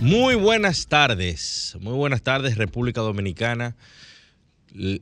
[0.00, 3.76] Muy buenas tardes, muy buenas tardes República Dominicana.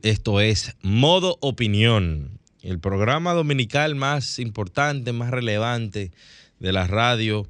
[0.01, 6.11] Esto es Modo Opinión, el programa dominical más importante, más relevante
[6.59, 7.47] de la radio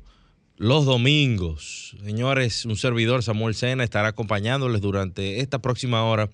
[0.57, 1.95] los domingos.
[2.03, 6.29] Señores, un servidor, Samuel Sena, estará acompañándoles durante esta próxima hora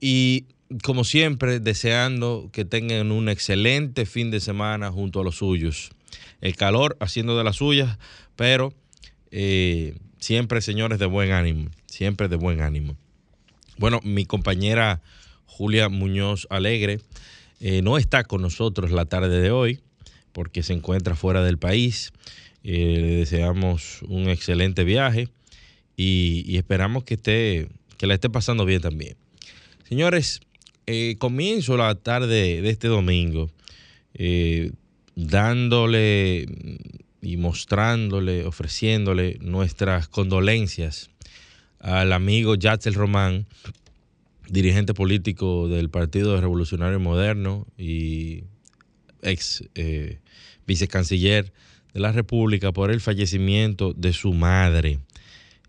[0.00, 0.44] y
[0.84, 5.90] como siempre deseando que tengan un excelente fin de semana junto a los suyos.
[6.40, 7.98] El calor haciendo de las suyas,
[8.36, 8.72] pero
[9.30, 9.96] eh,
[10.26, 12.96] siempre, señores, de buen ánimo, siempre de buen ánimo.
[13.78, 15.00] Bueno, mi compañera
[15.44, 16.98] Julia Muñoz Alegre
[17.60, 19.78] eh, no está con nosotros la tarde de hoy
[20.32, 22.12] porque se encuentra fuera del país.
[22.64, 25.28] Eh, le deseamos un excelente viaje
[25.96, 29.16] y, esperamos que, esté, que la esté pasando bien también.
[29.88, 30.40] Señores,
[30.88, 33.48] eh, comienzo la tarde de este domingo
[35.14, 36.46] dándole
[37.26, 41.10] y mostrándole, ofreciéndole nuestras condolencias
[41.80, 43.46] al amigo Yatzel Román,
[44.48, 48.44] dirigente político del Partido Revolucionario Moderno y
[49.22, 50.20] ex eh,
[50.68, 51.52] vicecanciller
[51.92, 55.00] de la República por el fallecimiento de su madre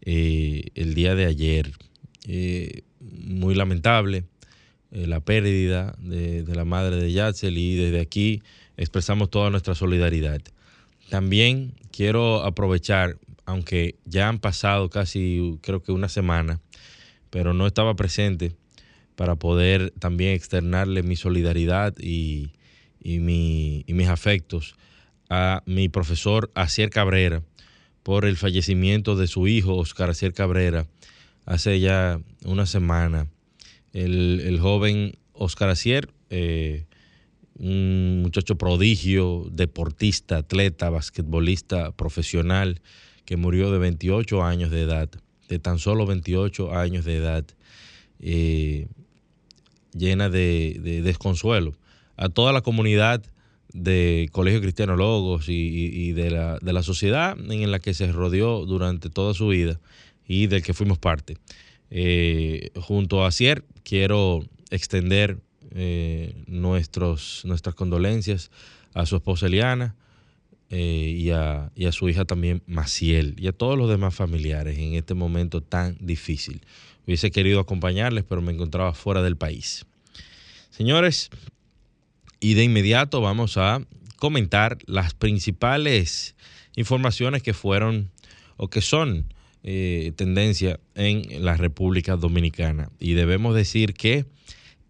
[0.01, 1.71] eh, el día de ayer.
[2.27, 4.25] Eh, muy lamentable
[4.91, 8.43] la pérdida de, de, la madre de Yatzel y desde aquí
[8.77, 10.41] expresamos toda nuestra solidaridad.
[11.09, 16.59] También quiero aprovechar, aunque ya han pasado casi creo que una semana,
[17.29, 18.55] pero no estaba presente
[19.15, 22.51] para poder también externarle mi solidaridad y,
[22.99, 24.75] mis afectos
[25.29, 27.41] a mi profesor Acier Cabrera
[28.03, 30.87] por el fallecimiento de su hijo Oscar Acier Cabrera
[31.45, 33.27] hace ya una semana.
[33.93, 36.85] El, joven Oscar Acier, eh,
[37.59, 42.81] un muchacho prodigio, deportista, atleta, basquetbolista profesional,
[43.25, 45.09] que murió de 28 años de edad,
[45.49, 47.45] de tan solo 28 años de edad.
[48.19, 48.87] Eh,
[49.97, 51.73] llena de, desconsuelo.
[52.15, 53.23] A toda la comunidad
[53.73, 59.33] de Colegio Cristiano Logos y, de, la, sociedad en la que se rodeó durante toda
[59.33, 59.79] su vida
[60.27, 61.37] y del que fuimos parte.
[61.89, 65.39] Eh, junto a Cier, quiero extender
[65.71, 68.51] eh, nuestros, nuestras condolencias
[68.93, 69.95] a su esposa Eliana
[70.69, 74.77] eh, y, a, y, a, su hija también Maciel y a todos los demás familiares
[74.77, 76.61] en este momento tan difícil.
[77.05, 79.85] Hubiese querido acompañarles, pero me encontraba fuera del país.
[80.69, 81.29] Señores,
[82.39, 83.81] y de inmediato vamos a
[84.17, 86.35] comentar las principales
[86.75, 88.11] informaciones que fueron
[88.57, 92.89] o que son eh, tendencia en la República Dominicana.
[92.99, 94.25] Y debemos decir que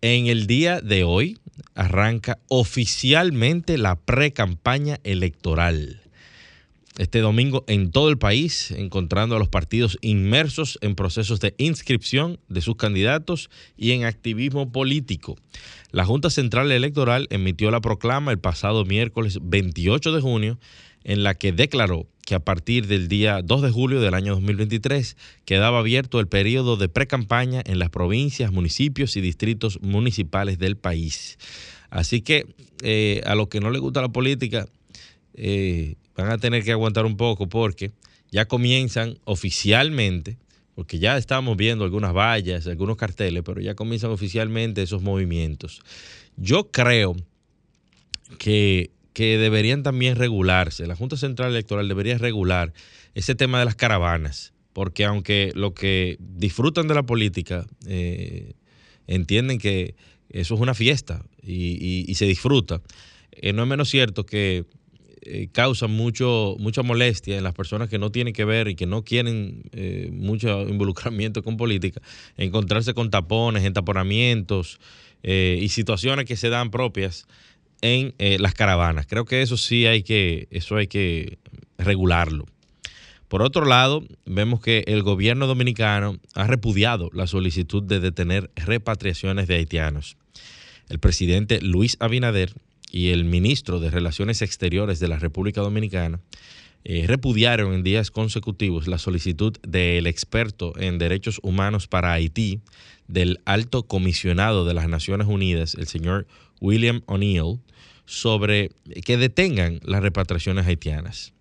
[0.01, 1.37] en el día de hoy
[1.75, 6.01] arranca oficialmente la pre-campaña electoral
[6.97, 12.39] este domingo en todo el país, encontrando a los partidos inmersos en procesos de inscripción
[12.49, 15.35] de sus candidatos y en activismo político.
[15.91, 20.59] La Junta Central Electoral emitió la proclama el pasado miércoles 28 de junio,
[21.03, 25.15] en la que declaró que a partir del día 2 de julio del año 2023
[25.45, 31.37] quedaba abierto el periodo de pre-campaña en las provincias, municipios y distritos municipales del país.
[31.89, 32.45] Así que
[32.83, 34.67] eh, a los que no les gusta la política,
[35.35, 37.91] eh, van a tener que aguantar un poco porque
[38.29, 40.37] ya comienzan oficialmente,
[40.75, 45.81] porque ya estamos viendo algunas vallas, algunos carteles, pero ya comienzan oficialmente esos movimientos.
[46.35, 47.15] Yo creo
[48.37, 52.71] que, que deberían también regularse, la Junta Central Electoral debería regular
[53.15, 58.53] ese tema de las caravanas, porque aunque lo que disfrutan de la política eh,
[59.07, 59.95] entienden que
[60.29, 62.83] eso es una fiesta y, se disfruta,
[63.31, 64.65] eh, no es menos cierto que
[65.23, 68.85] eh, causan mucho, mucha molestia en las personas que no tienen que ver y que
[68.85, 69.63] no quieren
[70.11, 72.03] mucho involucramiento con política,
[72.37, 74.79] encontrarse con tapones, entaponamientos
[75.23, 77.25] y situaciones que se dan propias
[77.81, 79.07] en las caravanas.
[79.07, 81.39] Creo que eso sí hay que, eso hay que
[81.77, 82.45] regularlo.
[83.27, 89.47] Por otro lado, vemos que el gobierno dominicano ha repudiado la solicitud de detener repatriaciones
[89.47, 90.15] de haitianos.
[90.87, 92.53] El presidente Luis Abinader
[92.89, 96.21] y el ministro de Relaciones Exteriores de la República Dominicana
[96.85, 102.61] eh, repudiaron en días consecutivos la solicitud del experto en derechos humanos para Haití,
[103.09, 106.27] del alto comisionado de las Naciones Unidas, el señor
[106.61, 107.59] William O'Neill,
[108.05, 108.71] sobre
[109.05, 111.33] que detengan las repatriaciones haitianas.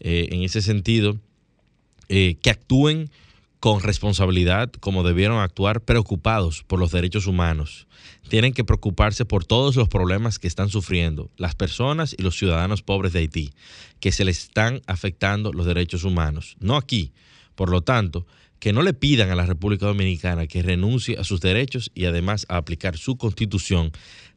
[0.00, 1.18] Eh, en ese sentido,
[2.08, 3.10] eh, que actúen
[3.62, 7.86] con responsabilidad como debieron actuar, preocupados por los derechos humanos.
[8.28, 12.82] Tienen que preocuparse por todos los problemas que están sufriendo las personas y los ciudadanos
[12.82, 13.52] pobres de Haití,
[14.00, 16.56] que se les están afectando los derechos humanos.
[16.58, 17.12] No aquí.
[17.54, 18.26] Por lo tanto,
[18.62, 22.46] que no le pidan a la República Dominicana que renuncie a sus derechos y además
[22.48, 23.90] a aplicar su constitución,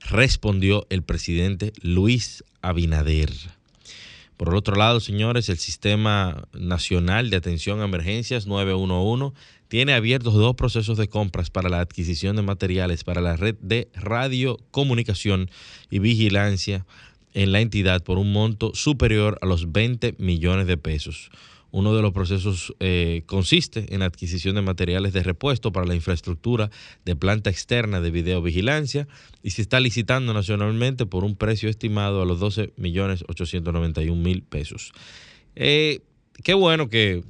[0.10, 3.30] respondió el presidente Luis Abinader.
[4.36, 9.38] Por el otro lado, señores, el Sistema Nacional de Atención a Emergencias 911
[9.68, 13.89] tiene abiertos dos procesos de compras para la adquisición de materiales para la red de
[13.94, 15.51] radiocomunicación
[15.92, 16.83] y vigilancia
[17.36, 21.30] en la entidad por un monto superior a los 20 millones de pesos.
[21.75, 26.72] Uno de los procesos eh, consiste en adquisición de materiales de repuesto para la infraestructura
[27.04, 29.10] de planta externa de videovigilancia
[29.44, 34.42] y se está licitando nacionalmente por un precio estimado a los 12 millones 891 mil
[34.42, 34.94] pesos.
[35.57, 36.00] Eh,
[36.45, 37.25] qué bueno que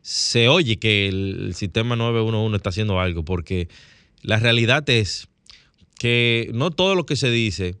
[0.00, 3.66] se oye que el, sistema 911 está haciendo algo, porque
[4.22, 5.26] la realidad es
[5.98, 7.74] que no todo lo que se dice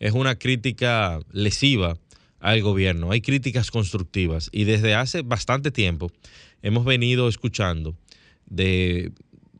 [0.00, 1.96] es una crítica lesiva
[2.42, 3.12] al gobierno.
[3.12, 6.12] Hay críticas constructivas y desde hace bastante tiempo
[6.60, 7.96] hemos venido escuchando
[8.46, 9.12] de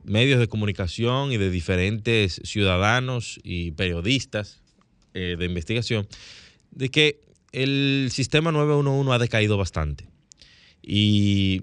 [0.05, 4.61] medios de comunicación y de diferentes ciudadanos y periodistas
[5.15, 6.09] eh, de investigación
[6.73, 7.21] de que
[7.53, 10.09] el sistema 911 ha decaído bastante.
[10.83, 11.63] Y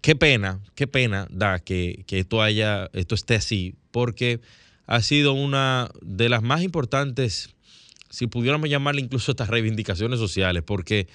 [0.00, 4.40] qué pena, qué pena da que, que esto, haya, esto esté así, porque
[4.86, 7.53] ha sido una de las más importantes
[8.14, 11.08] si pudiéramos llamarle incluso estas reivindicaciones sociales, porque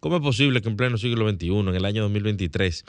[0.00, 2.84] ¿cómo es posible que en pleno siglo XXI, en el año 2023,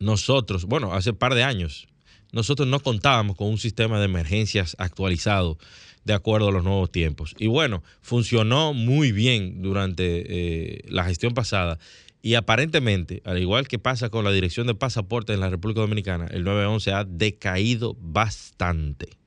[0.00, 1.86] nosotros, bueno, hace un par de años,
[2.32, 5.58] nosotros no contábamos con un sistema de emergencias actualizado
[6.04, 7.36] de acuerdo a los nuevos tiempos.
[7.38, 11.78] Y bueno, funcionó muy bien durante eh, la gestión pasada.
[12.20, 16.26] Y aparentemente, al igual que pasa con la dirección de pasaporte en la República Dominicana,
[16.30, 19.18] el 911 ha decaído bastante.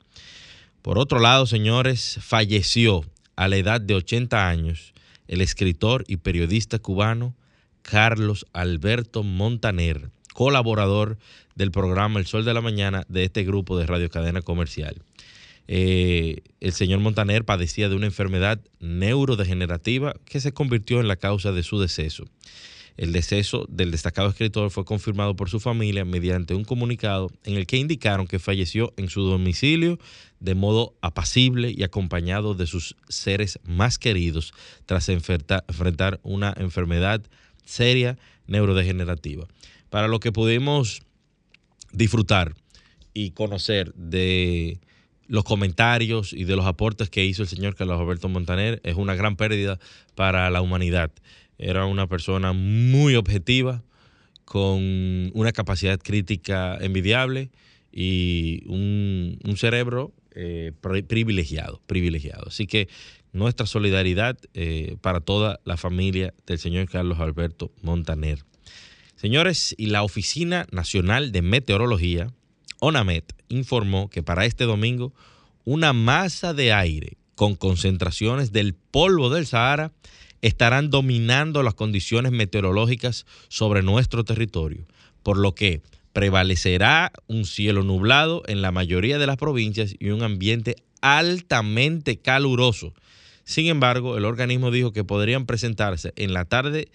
[0.82, 3.06] Por otro lado, señores, falleció
[3.36, 4.94] a la edad de 80 años
[5.28, 7.36] el escritor y periodista cubano
[7.84, 11.18] Carlos Alberto Montaner, colaborador
[11.56, 15.02] del programa El Sol de la Mañana de este grupo de Radio Cadena Comercial.
[15.68, 21.52] Eh, el señor Montaner padecía de una enfermedad neurodegenerativa que se convirtió en la causa
[21.52, 22.26] de su deceso.
[22.98, 27.66] El deceso del destacado escritor fue confirmado por su familia mediante un comunicado en el
[27.66, 29.98] que indicaron que falleció en su domicilio
[30.40, 34.54] de modo apacible y acompañado de sus seres más queridos
[34.86, 37.22] tras enfrentar una enfermedad
[37.64, 38.18] seria
[38.48, 39.48] neurodegenerativa.
[39.90, 41.02] Para lo que pudimos
[41.92, 42.56] disfrutar
[43.14, 44.80] y conocer de
[45.28, 49.16] los comentarios y de los aportes que hizo el señor Carlos Alberto Montaner, es una
[49.16, 49.80] gran pérdida
[50.16, 51.12] para la humanidad.
[51.62, 53.84] Era una persona muy objetiva,
[54.44, 57.52] con una capacidad crítica envidiable
[57.90, 60.74] y un, cerebro eh,
[61.08, 62.48] privilegiado, privilegiado.
[62.48, 62.90] Así que
[63.32, 68.44] nuestra solidaridad eh, para toda la familia del señor Carlos Alberto Montaner.
[69.16, 72.28] Señores, y la Oficina Nacional de Meteorología,
[72.80, 75.14] ONAMET, informó que para este domingo
[75.64, 79.94] una masa de aire con concentraciones del polvo del Sahara
[80.42, 84.86] estarán dominando las condiciones meteorológicas sobre nuestro territorio,
[85.24, 85.82] por lo que
[86.14, 92.94] prevalecerá un cielo nublado en la mayoría de las provincias y un ambiente altamente caluroso.
[93.44, 96.90] Sin embargo, el organismo dijo que podrían presentarse en la tarde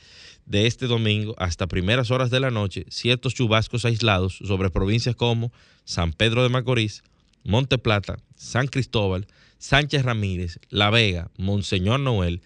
[0.45, 5.53] de este domingo hasta primeras horas de la noche ciertos chubascos aislados sobre provincias como
[5.85, 7.03] San Pedro de Macorís,
[7.45, 9.27] Monte Plata, San Cristóbal,
[9.59, 12.43] Sánchez Ramírez, La Vega, Monseñor Noel,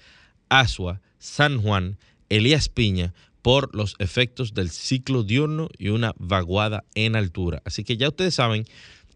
[0.50, 7.16] Asua, San Juan, Elías Piña, por los efectos del ciclo diurno y una vaguada en
[7.16, 7.62] altura.
[7.64, 8.66] Así que ya ustedes saben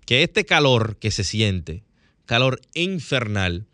[0.07, 1.85] que este calor que se siente,
[2.25, 3.67] calor infernal,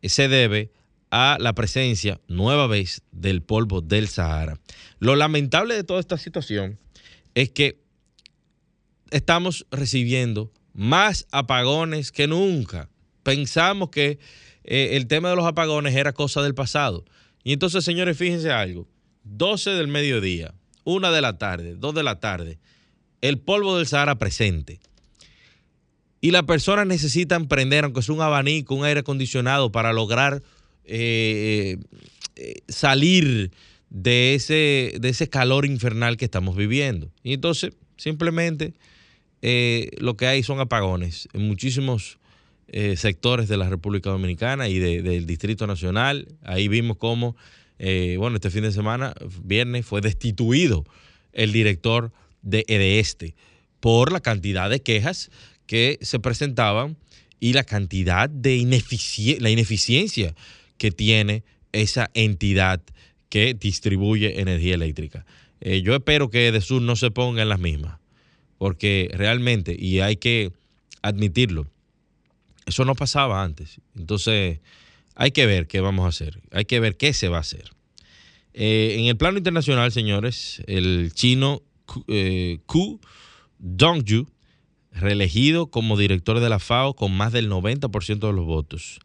[0.00, 0.72] eh, se debe
[1.10, 4.58] a la presencia nueva vez del polvo del Sahara.
[4.98, 6.78] Lo lamentable de toda esta situación
[7.34, 7.80] es que
[9.10, 12.88] estamos recibiendo más apagones que nunca.
[13.22, 14.18] Pensamos que
[14.64, 17.04] eh, el tema de los apagones era cosa del pasado.
[17.42, 18.88] Y entonces, señores, fíjense algo.
[19.24, 20.54] 12 del mediodía,
[20.84, 22.58] 1 de la tarde, 2 de la tarde,
[23.20, 24.80] el polvo del Sahara presente.
[26.20, 30.42] Y las personas necesitan prender, aunque sea un abanico, un aire acondicionado, para lograr
[30.84, 31.76] eh,
[32.36, 33.50] eh, salir
[33.90, 37.10] de ese, de ese calor infernal que estamos viviendo.
[37.22, 38.74] Y entonces, simplemente,
[39.98, 42.18] lo que hay son apagones en muchísimos
[42.68, 46.28] eh, sectores de la República Dominicana y del Distrito Nacional.
[46.42, 47.36] Ahí vimos cómo,
[47.78, 50.84] bueno, este fin de semana, viernes, fue destituido
[51.32, 53.34] el director de EDESTE
[53.80, 55.30] por la cantidad de quejas
[55.66, 56.96] que se presentaban
[57.40, 58.56] y la cantidad de
[59.40, 60.34] la ineficiencia
[60.78, 62.80] que tiene esa entidad
[63.28, 65.26] que distribuye energía eléctrica.
[65.60, 67.98] Eh, yo espero que de Sur no se ponga en las mismas,
[68.58, 70.52] porque realmente, y hay que
[71.02, 71.66] admitirlo,
[72.66, 73.80] eso no pasaba antes.
[73.96, 74.60] Entonces,
[75.14, 77.70] hay que ver qué vamos a hacer, hay que ver qué se va a hacer.
[78.52, 81.62] Eh, en el plano internacional, señores, el chino
[82.08, 83.00] eh, Ku
[83.58, 84.28] Dongju,
[84.92, 89.00] reelegido como director de la FAO con más del 90% de los votos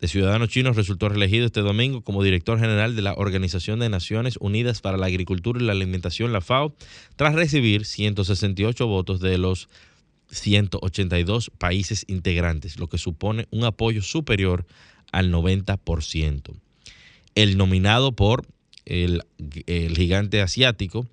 [0.00, 4.36] de Ciudadanos Chinos resultó reelegido este domingo como director general de la Organización de Naciones
[4.40, 6.74] Unidas para la Agricultura y la Alimentación, la FAO,
[7.16, 9.68] tras recibir 168 votos de los
[10.30, 14.66] 182 países integrantes, lo que supone un apoyo superior
[15.12, 16.54] al 90%.
[17.34, 18.46] El nominado por
[18.84, 19.22] el,
[19.66, 21.06] gigante asiático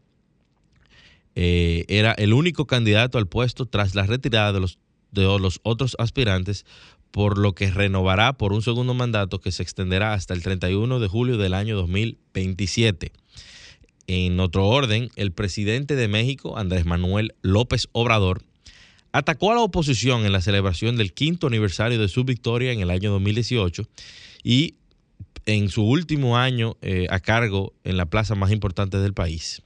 [1.36, 4.80] eh, era el único candidato al puesto tras la retirada de los,
[5.12, 6.66] de los otros aspirantes
[7.16, 11.08] por lo que renovará por un segundo mandato que se extenderá hasta el 31 de
[11.08, 13.14] julio del año 2027.
[14.08, 18.44] En otro orden, el presidente de México, Andrés Manuel López Obrador,
[19.16, 22.90] atacó a la oposición en la celebración del quinto aniversario de su victoria en el
[22.90, 23.88] año 2018
[24.44, 24.76] y
[25.46, 29.62] en su último año eh, a cargo en la plaza más importante del país.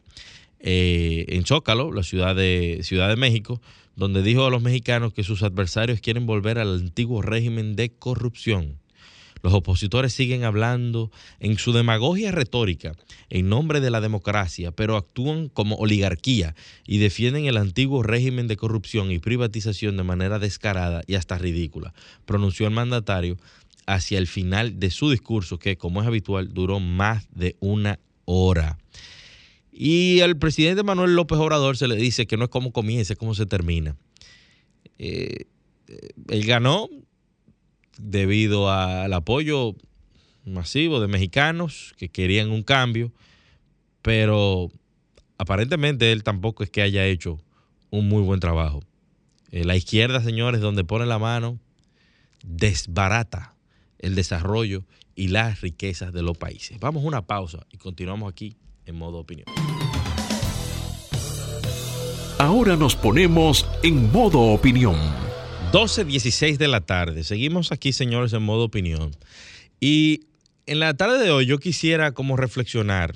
[0.60, 3.60] Eh, en Zócalo, la ciudad de, ciudad de México,
[3.96, 8.78] donde dijo a los mexicanos que sus adversarios quieren volver al antiguo régimen de corrupción.
[9.42, 12.94] Los opositores siguen hablando en su demagogia retórica
[13.30, 16.56] en nombre de la democracia, pero actúan como oligarquía
[16.86, 21.94] y defienden el antiguo régimen de corrupción y privatización de manera descarada y hasta ridícula,
[22.26, 23.38] pronunció el mandatario
[23.86, 28.78] hacia el final de su discurso que, como es habitual, duró más de una hora.
[29.72, 33.20] Y al presidente Manuel López Obrador se le dice que no es cómo comienza, es
[33.20, 33.96] cómo se termina.
[34.98, 35.46] Eh,
[36.28, 36.90] él ganó
[37.98, 39.76] debido al apoyo
[40.46, 43.12] masivo de mexicanos que querían un cambio,
[44.02, 44.70] pero
[45.38, 47.40] aparentemente él tampoco es que haya hecho
[47.90, 48.82] un muy buen trabajo.
[49.52, 51.60] Eh, la izquierda, señores, donde pone la mano,
[52.44, 53.56] desbarata
[53.98, 56.80] el desarrollo y las riquezas de los países.
[56.80, 58.56] Vamos a una pausa y continuamos aquí
[58.86, 59.48] en modo opinión.
[62.38, 65.29] Ahora nos ponemos en modo opinión.
[65.72, 67.24] 12.16 de la tarde.
[67.24, 69.12] Seguimos aquí, señores, en modo opinión.
[69.80, 70.22] Y
[70.66, 73.16] en la tarde de hoy yo quisiera como reflexionar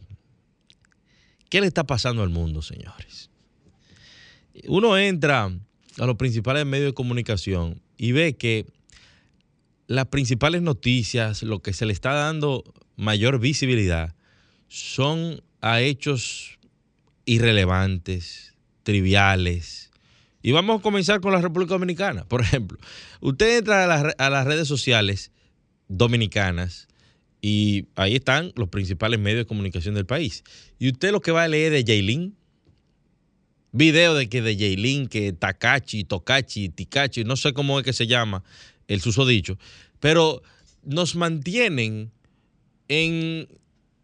[1.50, 3.32] qué le está pasando al mundo, señores.
[4.68, 5.52] Uno entra
[5.98, 8.68] a los principales medios de comunicación y ve que
[9.88, 12.64] las principales noticias, lo que se le está dando
[12.96, 14.16] mayor visibilidad,
[14.68, 16.60] son a hechos
[17.26, 19.83] irrelevantes, triviales.
[20.46, 22.26] Y vamos a comenzar con la República Dominicana.
[22.26, 22.78] Por ejemplo,
[23.22, 25.32] usted entra a las, redes sociales
[25.88, 26.90] dominicanas
[27.42, 30.44] y ahí están los principales medios de comunicación del país.
[30.80, 32.36] Y usted lo que va a leer de Jaylin,
[33.72, 38.06] video de que de Jaylin, que Takachi, Tokachi, Tikachi, no sé cómo es que se
[38.06, 38.44] llama
[38.90, 39.58] el susodicho,
[40.02, 40.44] pero
[40.84, 42.12] nos mantienen
[42.90, 43.48] en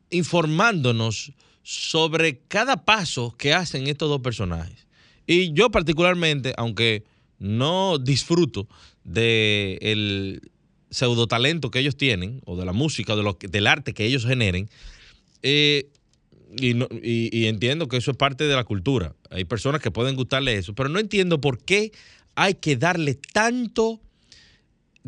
[0.10, 4.89] informándonos sobre cada paso que hacen estos dos personajes.
[5.30, 7.04] Y yo particularmente, aunque
[7.38, 8.68] no disfruto
[9.04, 10.52] del el
[10.90, 14.06] pseudo talento que ellos tienen, o de la música, o de lo, del arte que
[14.06, 14.72] ellos generen,
[15.44, 15.88] eh,
[16.58, 19.14] y, entiendo que eso es parte de la cultura.
[19.30, 21.92] Hay personas que pueden gustarle eso, pero no entiendo por qué
[22.34, 24.02] hay que darle tanto,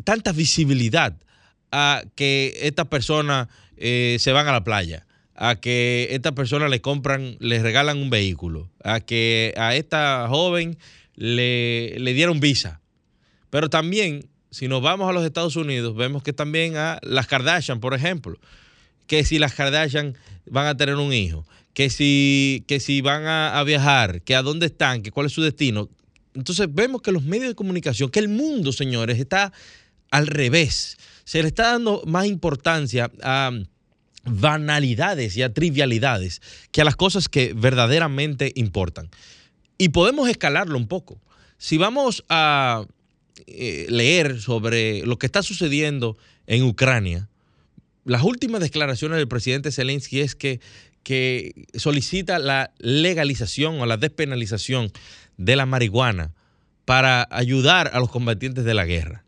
[0.04, 1.16] tanta visibilidad
[1.72, 6.80] a que estas personas eh, se van a la playa a que esta persona le
[6.80, 10.78] compran, le regalan un vehículo, a que a esta joven
[11.14, 12.80] le, le dieron visa.
[13.50, 17.80] Pero también, si nos vamos a los Estados Unidos, vemos que también a las Kardashian,
[17.80, 18.38] por ejemplo,
[19.06, 23.58] que si las Kardashian van a tener un hijo, que si, que si van a,
[23.58, 25.88] a viajar, que a dónde están, que cuál es su destino.
[26.34, 29.52] Entonces vemos que los medios de comunicación, que el mundo, señores, está
[30.10, 30.96] al revés.
[31.24, 33.50] Se le está dando más importancia a
[34.24, 39.10] banalidades y a trivialidades que a las cosas que verdaderamente importan.
[39.78, 41.20] Y podemos escalarlo un poco.
[41.58, 42.86] Si vamos a
[43.46, 47.28] eh, leer sobre lo que está sucediendo en Ucrania,
[48.04, 50.60] las últimas declaraciones del presidente Zelensky es que,
[51.02, 54.90] que solicita la legalización o la despenalización
[55.36, 56.34] de la marihuana
[56.84, 59.24] para ayudar a los combatientes de la guerra.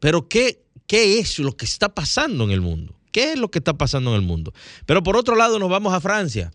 [0.00, 2.97] Pero ¿qué, ¿qué es lo que está pasando en el mundo?
[3.18, 4.54] ¿Qué es lo que está pasando en el mundo?
[4.86, 6.52] Pero por otro lado nos vamos a Francia,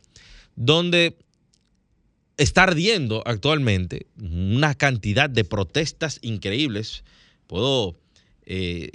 [0.56, 1.18] donde
[2.38, 7.04] está ardiendo actualmente una cantidad de protestas increíbles.
[7.48, 7.98] Puedo
[8.46, 8.92] eh,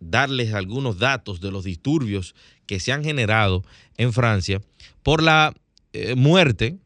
[0.00, 2.34] darles algunos datos de los disturbios
[2.66, 3.62] que se han generado
[3.98, 4.60] en Francia
[5.04, 5.54] por la
[5.92, 6.76] eh, muerte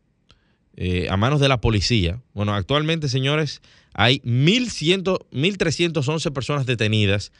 [0.77, 2.21] eh, a manos de la policía.
[2.35, 3.63] Bueno, actualmente, señores,
[3.95, 7.33] hay 1.311 personas detenidas,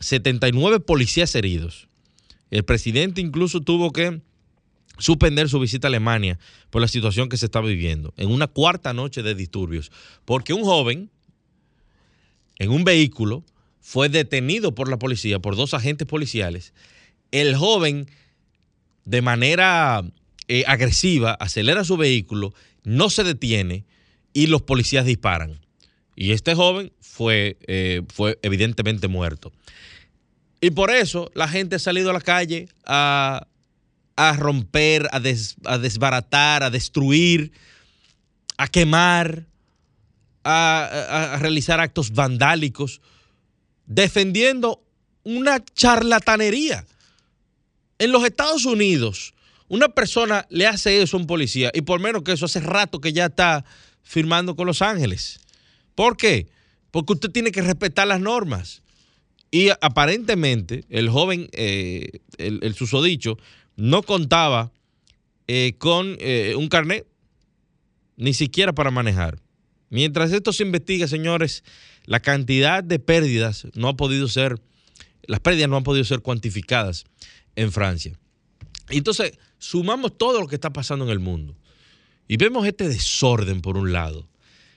[0.00, 1.88] 79 policías heridos.
[2.50, 4.20] El presidente incluso tuvo que
[4.98, 6.38] suspender su visita a Alemania
[6.70, 9.92] por la situación que se está viviendo, en una cuarta noche de disturbios,
[10.24, 11.10] porque un joven
[12.58, 13.44] en un vehículo
[13.80, 16.74] fue detenido por la policía, por dos agentes policiales.
[17.30, 18.06] El joven,
[19.04, 20.04] de manera
[20.48, 22.52] eh, agresiva, acelera su vehículo,
[22.84, 23.84] no se detiene
[24.32, 25.60] y los policías disparan.
[26.16, 29.52] Y este joven fue, eh, fue evidentemente muerto.
[30.60, 33.46] Y por eso la gente ha salido a la calle a,
[34.36, 37.52] romper, a, desbaratar, a destruir,
[38.56, 39.46] a quemar,
[40.42, 43.00] a, a realizar actos vandálicos,
[43.86, 44.82] defendiendo
[45.22, 46.84] una charlatanería.
[47.98, 49.34] En los Estados Unidos,
[49.68, 53.00] una persona le hace eso a un policía y por menos que eso hace rato
[53.00, 53.64] que ya está
[54.02, 55.40] firmando con Los Ángeles.
[55.94, 56.48] ¿Por qué?
[56.90, 58.82] Porque usted tiene que respetar las normas.
[59.50, 63.38] Y aparentemente el joven, eh, el, susodicho,
[63.76, 64.72] no contaba
[65.46, 67.06] eh, con eh, un carnet,
[68.16, 69.40] ni siquiera para manejar.
[69.90, 71.64] Mientras esto se investiga, señores,
[72.04, 74.60] la cantidad de pérdidas no ha podido ser,
[75.22, 77.04] las pérdidas no han podido ser cuantificadas
[77.56, 78.18] en Francia.
[78.90, 81.56] Entonces, sumamos todo lo que está pasando en el mundo
[82.26, 84.28] y vemos este desorden por un lado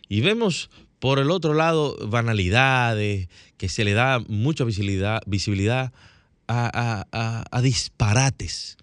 [0.08, 0.70] y vemos
[1.02, 5.92] por el otro lado, banalidades, que se le da mucha visibilidad, visibilidad
[6.48, 8.78] a, disparates,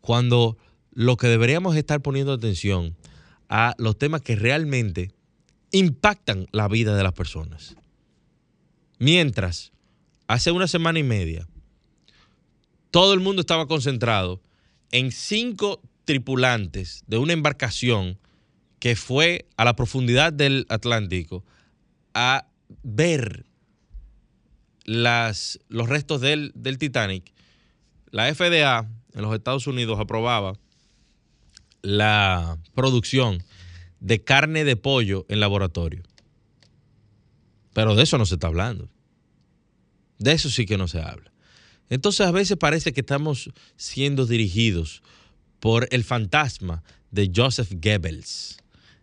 [0.00, 0.56] cuando
[0.92, 2.96] lo que deberíamos estar poniendo atención
[3.48, 5.10] a los temas que realmente
[5.72, 7.74] impactan la vida de las personas.
[9.00, 9.72] Mientras,
[10.28, 11.48] hace una semana y media,
[12.92, 14.40] todo el mundo estaba concentrado
[14.92, 18.20] en cinco tripulantes de una embarcación
[18.78, 21.42] que fue a la profundidad del Atlántico
[22.18, 22.48] a
[22.82, 23.44] ver
[24.84, 27.30] las, los restos del, del Titanic,
[28.10, 30.54] la FDA en los Estados Unidos aprobaba
[31.82, 33.44] la producción
[34.00, 36.04] de carne de pollo en laboratorio.
[37.74, 38.88] Pero de eso no se está hablando.
[40.18, 41.30] De eso sí que no se habla.
[41.90, 45.02] Entonces a veces parece que estamos siendo dirigidos
[45.60, 48.56] por el fantasma de Joseph Goebbels,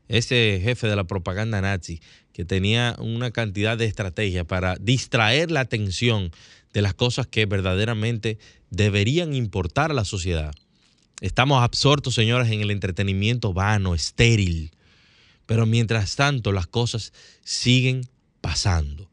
[0.08, 2.02] ese jefe de la propaganda nazi
[2.34, 6.32] que tenía una cantidad de estrategias para distraer la atención
[6.74, 8.40] de las cosas que verdaderamente
[8.72, 10.54] deberían importar a la sociedad.
[11.22, 14.72] Estamos absortos, señores, en el entretenimiento vano, estéril.
[15.46, 18.10] Pero mientras tanto, las cosas siguen
[18.42, 19.10] pasando.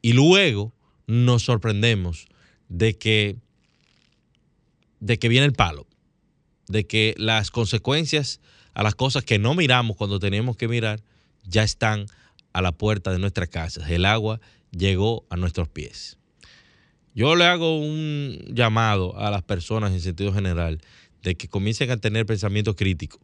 [0.00, 0.72] Y luego
[1.06, 2.26] nos sorprendemos
[2.68, 3.36] de que,
[5.00, 5.86] de que viene el palo,
[6.66, 8.40] de que las consecuencias
[8.72, 11.02] a las cosas que no miramos cuando tenemos que mirar
[11.44, 12.06] ya están
[12.58, 13.88] a la puerta de nuestras casas.
[13.88, 14.40] El agua
[14.72, 16.18] llegó a nuestros pies.
[17.14, 20.80] Yo le hago un llamado a las personas en sentido general
[21.22, 23.20] de que comiencen a tener pensamiento crítico,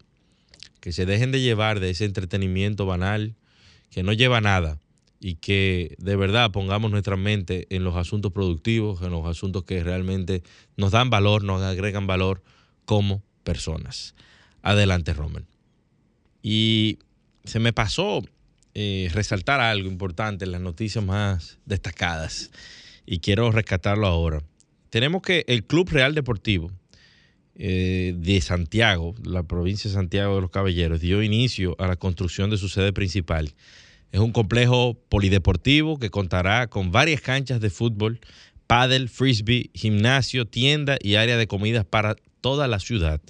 [0.81, 3.35] que se dejen de llevar de ese entretenimiento banal
[3.91, 4.79] que no lleva nada
[5.19, 9.83] y que de verdad pongamos nuestra mente en los asuntos productivos, en los asuntos que
[9.83, 10.45] realmente
[10.77, 12.41] nos dan valor, nos agregan valor
[12.85, 14.15] como personas.
[14.63, 15.47] Adelante, Roman.
[16.41, 16.99] Y
[17.45, 18.23] se me pasó
[18.75, 22.51] eh, resaltar algo importante en las noticias más destacadas
[23.07, 24.43] y quiero rescatarlo ahora.
[24.91, 26.71] Tenemos que el Club Real Deportivo
[27.57, 32.51] eh, de Santiago, la provincia de Santiago de los Caballeros, dio inicio a la construcción
[32.51, 33.55] de su sede principal.
[34.11, 38.21] Es un complejo polideportivo que contará con varias canchas de fútbol,
[38.67, 43.21] pádel, frisbee, gimnasio, tienda y área de comidas para toda la ciudad.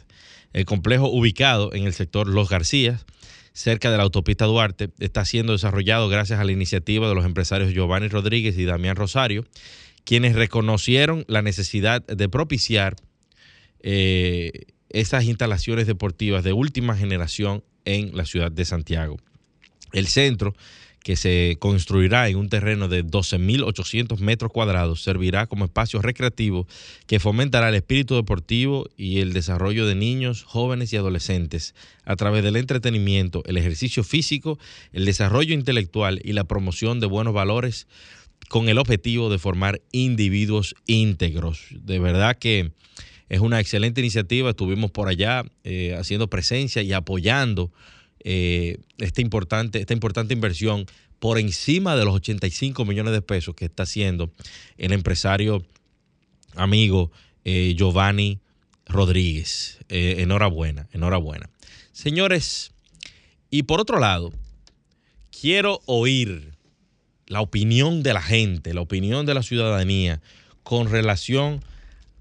[0.54, 3.04] El complejo ubicado en el sector Los Garcías
[3.54, 7.72] cerca de la autopista Duarte, está siendo desarrollado gracias a la iniciativa de los empresarios
[7.72, 9.46] Giovanni Rodríguez y Damián Rosario,
[10.04, 12.96] quienes reconocieron la necesidad de propiciar
[13.80, 19.16] eh, esas instalaciones deportivas de última generación en la ciudad de Santiago.
[19.92, 20.54] El centro,
[21.04, 26.66] que se construirá en un terreno de 12.800 metros cuadrados, servirá como espacio recreativo
[27.06, 31.74] que fomentará el espíritu deportivo y el desarrollo de niños, jóvenes y adolescentes
[32.06, 34.58] a través del entretenimiento, el ejercicio físico,
[34.92, 37.86] el desarrollo intelectual y la promoción de buenos valores
[38.48, 41.66] con el objetivo de formar individuos íntegros.
[41.70, 42.72] De verdad que
[43.28, 44.50] es una excelente iniciativa.
[44.50, 47.72] Estuvimos por allá eh, haciendo presencia y apoyando
[48.24, 50.86] eh, esta, importante, esta importante inversión
[51.18, 54.32] por encima de los 85 millones de pesos que está haciendo
[54.78, 55.64] el empresario
[56.54, 57.12] amigo
[57.44, 58.40] eh, Giovanni
[58.86, 59.78] Rodríguez.
[59.88, 61.50] Eh, enhorabuena, enhorabuena.
[61.92, 62.72] Señores,
[63.50, 64.32] y por otro lado,
[65.30, 66.54] quiero oír
[67.26, 70.20] la opinión de la gente, la opinión de la ciudadanía
[70.62, 71.62] con relación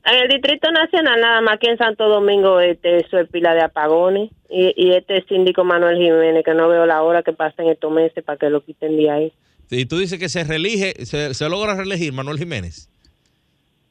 [0.05, 3.61] En el Distrito Nacional, nada más que en Santo Domingo, este, eso es pila de
[3.61, 4.31] apagones.
[4.49, 8.23] Y, y este síndico Manuel Jiménez, que no veo la hora que pasen estos meses
[8.23, 9.33] para que lo quiten de ahí.
[9.69, 12.89] Y tú dices que se reelige, se, se logra reelegir Manuel Jiménez.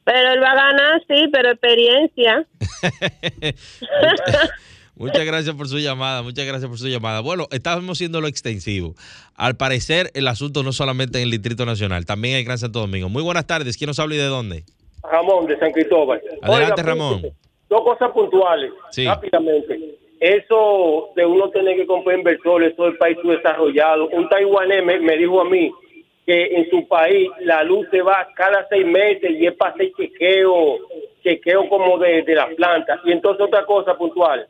[0.03, 2.45] Pero él va a ganar, sí, pero experiencia.
[4.95, 7.19] muchas, gracias por su llamada, muchas gracias por su llamada.
[7.19, 8.95] Bueno, estábamos haciendo lo extensivo.
[9.35, 13.07] Al parecer, el asunto no solamente en el Distrito Nacional, también en Gran Santo Domingo.
[13.07, 13.77] Muy buenas tardes.
[13.77, 14.63] ¿Quién nos habla y de dónde?
[15.11, 16.21] Ramón de San Cristóbal.
[16.41, 17.21] Adelante, Ramón.
[17.69, 19.05] Dos cosas puntuales, Sí.
[19.05, 19.79] rápidamente.
[20.19, 24.07] Eso de uno tener que comprar inversores, todo el país desarrollado.
[24.09, 25.71] Un taiwanés me, me dijo a mí
[26.25, 29.91] que en su país la luz se va cada seis meses y es para hacer
[29.97, 30.77] chequeo,
[31.23, 32.99] chequeo como de, de las plantas.
[33.05, 34.45] Y entonces otra cosa puntual,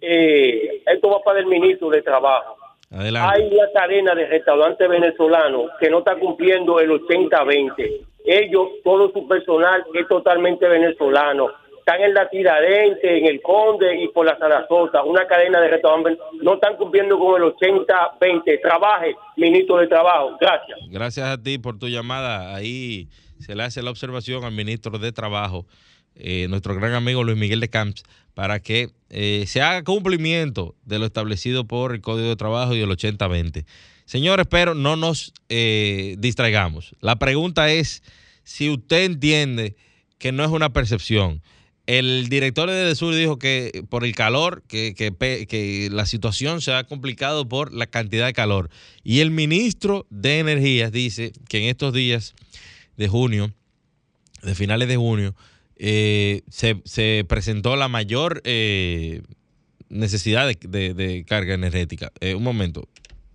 [0.00, 2.56] eh, esto va para el ministro de Trabajo.
[2.90, 3.40] Adelante.
[3.42, 8.00] Hay una cadena de restaurantes venezolanos que no está cumpliendo el 80-20.
[8.24, 11.50] Ellos, todo su personal es totalmente venezolano.
[11.78, 15.04] Están en la Tiradente, en el Conde y por la Sarasota.
[15.04, 18.62] Una cadena de restaurantes no están cumpliendo con el 80-20.
[18.62, 20.38] Trabaje, ministro de Trabajo.
[20.40, 20.78] Gracias.
[20.88, 22.54] Gracias a ti por tu llamada.
[22.54, 23.08] Ahí
[23.38, 25.66] se le hace la observación al ministro de Trabajo,
[26.14, 30.98] eh, nuestro gran amigo Luis Miguel de Camps, para que eh, se haga cumplimiento de
[30.98, 33.66] lo establecido por el Código de Trabajo y el 80-20.
[34.06, 36.94] Señores, pero no nos eh, distraigamos.
[37.00, 38.02] La pregunta es
[38.42, 39.76] si usted entiende
[40.18, 41.42] que no es una percepción.
[41.86, 46.84] El director de Sur dijo que por el calor, que, que, la situación se ha
[46.84, 48.70] complicado por la cantidad de calor.
[49.02, 52.34] Y el ministro de Energías dice que en estos días
[52.96, 53.52] de junio,
[54.42, 55.34] de finales de junio,
[55.76, 59.20] eh, se, se presentó la mayor eh,
[59.90, 62.12] necesidad de, carga energética.
[62.34, 62.88] Un momento.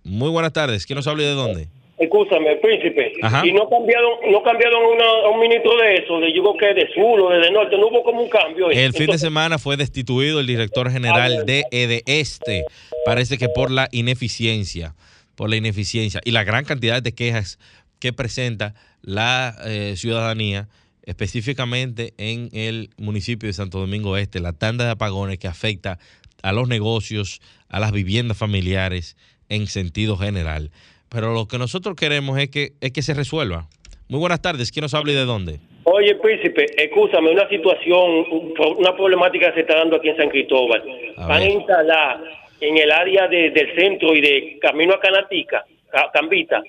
[0.04, 0.86] Muy buenas tardes.
[0.86, 1.68] ¿Quién nos habla y de dónde?
[1.98, 3.12] Escúchame, príncipe.
[3.20, 3.46] Ajá.
[3.46, 6.88] Y no cambiaron, no cambiaron una- a un ministro de eso, de yo que de
[6.94, 7.76] sur o de norte.
[7.76, 8.70] No hubo como un cambio.
[8.70, 12.64] El fin de semana fue destituido el director general de EDESTE.
[13.04, 14.94] Parece que por la ineficiencia,
[15.34, 17.58] por la ineficiencia y la gran cantidad de quejas
[17.98, 20.68] que presenta la eh, ciudadanía,
[21.04, 25.98] específicamente en el municipio de Santo Domingo Este, la tanda de apagones que afecta
[26.42, 29.18] a los negocios, a las viviendas familiares
[29.50, 30.70] en sentido general.
[31.10, 33.66] Pero lo que nosotros queremos es que, es que se resuelva.
[34.08, 34.72] Muy buenas tardes.
[34.72, 35.60] ¿Quién nos habla y de dónde?
[35.84, 40.28] Oye, príncipe, escúchame, una situación, un- una problemática que se está dando aquí en San
[40.30, 40.82] Cristóbal.
[41.16, 42.20] A Van a instalar
[42.60, 46.62] en el área de- del centro y de Camino a Canatica, Ca- Cambita,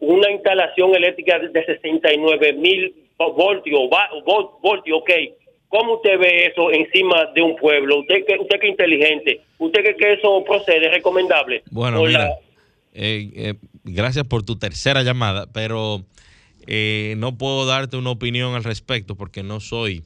[0.00, 3.80] una instalación eléctrica de 69 mil voltios,
[4.62, 5.10] voltios, ok.
[5.68, 8.00] ¿Cómo usted ve eso encima de un pueblo?
[8.00, 11.62] Usted que, usted que inteligente, ¿usted cree que eso procede, es recomendable?
[11.70, 12.34] Bueno, mira, la-
[12.94, 13.54] eh, eh,
[13.84, 16.04] gracias por tu tercera llamada, pero
[16.66, 20.02] eh, no puedo darte una opinión al respecto porque no soy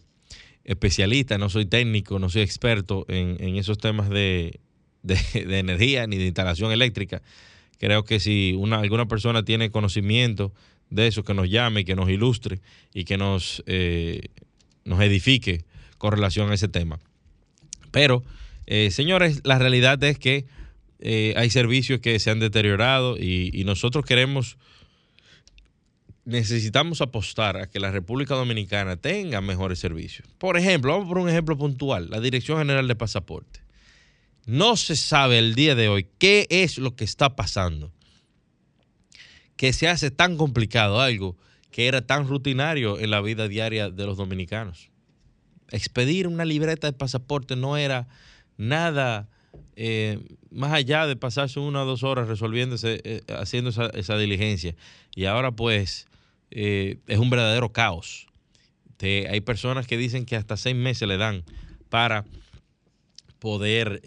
[0.65, 4.59] especialista, no soy técnico, no soy experto en, en esos temas de,
[5.03, 7.23] de- de energía ni de instalación eléctrica.
[7.79, 10.53] Creo que si una, alguna persona tiene conocimiento
[10.91, 12.59] de eso que nos llame, que nos ilustre
[12.95, 14.21] y que nos, eh,
[14.85, 15.65] nos edifique
[15.99, 16.99] con relación a ese tema.
[17.91, 18.25] Pero,
[18.67, 20.47] eh, señores, la realidad es que
[21.01, 24.57] eh, hay servicios que se han deteriorado y, y nosotros queremos
[26.25, 30.29] necesitamos apostar a que la República Dominicana tenga mejores servicios.
[30.39, 33.61] Por ejemplo, vamos por un ejemplo puntual, la Dirección General de Pasaporte.
[34.47, 37.93] No se sabe el día de hoy qué es lo que está pasando,
[39.57, 41.37] que se hace tan complicado algo
[41.73, 44.91] que era tan rutinario en la vida diaria de los dominicanos.
[45.71, 48.07] Expedir una libreta de pasaporte no era
[48.59, 49.29] nada
[49.75, 54.77] eh, más allá de pasarse una o dos horas resolviéndose, eh, haciendo esa, esa diligencia.
[55.17, 56.07] Y ahora pues
[56.51, 58.27] eh, es un verdadero caos.
[59.01, 61.43] Hay personas que dicen que hasta seis meses le dan
[61.89, 62.25] para
[63.41, 64.01] poder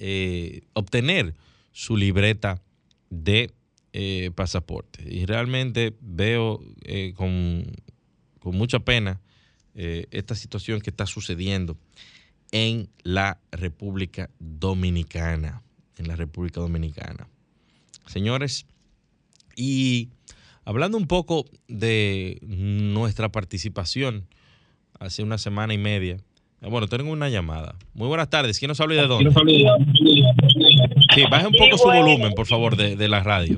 [0.72, 1.34] obtener
[1.74, 2.62] su libreta
[3.10, 3.52] de
[3.98, 5.06] eh, pasaporte.
[5.10, 7.64] Y realmente veo eh, con,
[8.42, 9.22] con mucha pena
[9.74, 11.78] eh, esta situación que está sucediendo
[12.52, 15.62] en la República Dominicana.
[15.98, 17.30] En la República Dominicana.
[18.06, 18.66] Señores,
[19.56, 20.10] y
[20.66, 24.28] hablando un poco de nuestra participación
[25.00, 26.18] hace una semana y media.
[26.62, 27.76] ah, Bueno, tengo una llamada.
[27.94, 28.60] Muy buenas tardes.
[28.60, 29.32] ¿Quién nos habla y de dónde?
[31.14, 33.58] Sí, baje un poco su volumen, por favor, de, de la radio.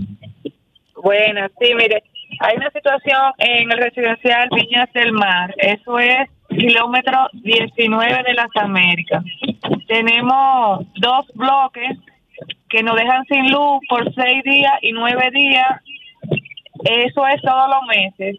[1.08, 2.04] Buenas, sí, mire,
[2.42, 8.50] hay una situación en el residencial Viñas del Mar, eso es kilómetro 19 de las
[8.56, 9.24] Américas.
[9.88, 11.98] Tenemos dos bloques
[12.68, 15.82] que nos dejan sin luz por seis días y nueve días,
[16.84, 18.36] eso es todos los meses.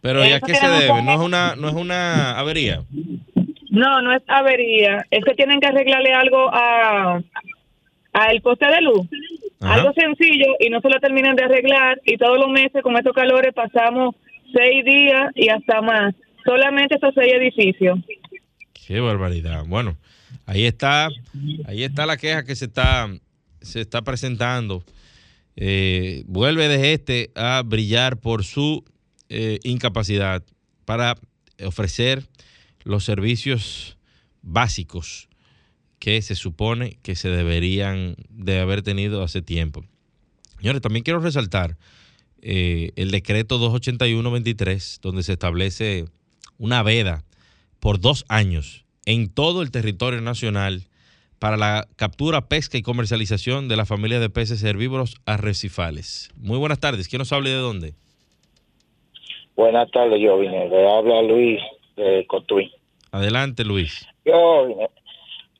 [0.00, 1.02] Pero ¿y a qué se debe?
[1.02, 2.84] ¿No es una, no es una avería?
[3.68, 7.20] No, no es avería, es que tienen que arreglarle algo a
[8.14, 9.06] al poste de luz.
[9.62, 9.74] Ajá.
[9.74, 13.12] Algo sencillo y no se lo terminan de arreglar y todos los meses con estos
[13.12, 14.16] calores pasamos
[14.52, 16.14] seis días y hasta más.
[16.44, 17.98] Solamente esos seis edificios.
[18.72, 19.64] Qué barbaridad.
[19.66, 19.96] Bueno,
[20.46, 21.08] ahí está,
[21.66, 23.08] ahí está la queja que se está,
[23.60, 24.82] se está presentando.
[25.54, 28.84] Eh, vuelve de este a brillar por su
[29.28, 30.42] eh, incapacidad
[30.84, 31.14] para
[31.64, 32.24] ofrecer
[32.84, 33.96] los servicios
[34.42, 35.28] básicos
[36.02, 39.84] que se supone que se deberían de haber tenido hace tiempo.
[40.58, 41.76] Señores, también quiero resaltar
[42.40, 46.06] eh, el decreto 281-23, donde se establece
[46.58, 47.22] una veda
[47.78, 50.88] por dos años en todo el territorio nacional
[51.38, 56.32] para la captura, pesca y comercialización de la familia de peces herbívoros arrecifales.
[56.34, 57.06] Muy buenas tardes.
[57.06, 57.94] ¿Quién nos habla y de dónde?
[59.54, 60.68] Buenas tardes, yo vine.
[60.68, 61.60] Le habla Luis
[61.94, 62.72] de Cotuí.
[63.12, 64.04] Adelante, Luis.
[64.24, 64.88] Yo vine.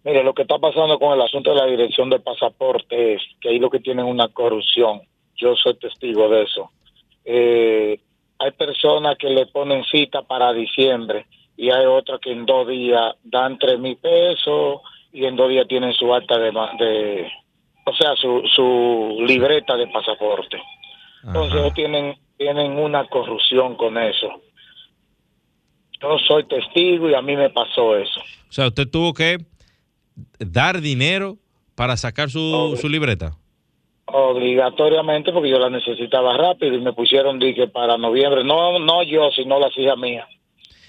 [0.04, 3.50] Mire, lo que está pasando con el asunto de la dirección de pasaporte es que
[3.50, 5.02] ahí lo que tienen una corrupción.
[5.36, 6.70] Yo soy testigo de eso.
[7.24, 8.00] Eh,
[8.38, 13.14] hay personas que le ponen cita para diciembre y hay otras que en dos días
[13.22, 14.80] dan tres mil pesos
[15.12, 17.30] y en dos días tienen su acta de, de
[17.84, 20.60] o sea, su, su libreta de pasaporte.
[21.24, 24.28] Entonces ellos tienen, tienen una corrupción con eso.
[26.00, 28.20] Yo soy testigo y a mí me pasó eso.
[28.20, 29.38] O sea, usted tuvo que
[30.38, 31.38] dar dinero
[31.74, 33.36] para sacar su, su libreta.
[34.06, 38.44] Obligatoriamente porque yo la necesitaba rápido y me pusieron dique para noviembre.
[38.44, 40.28] No, no yo, sino las hijas mías.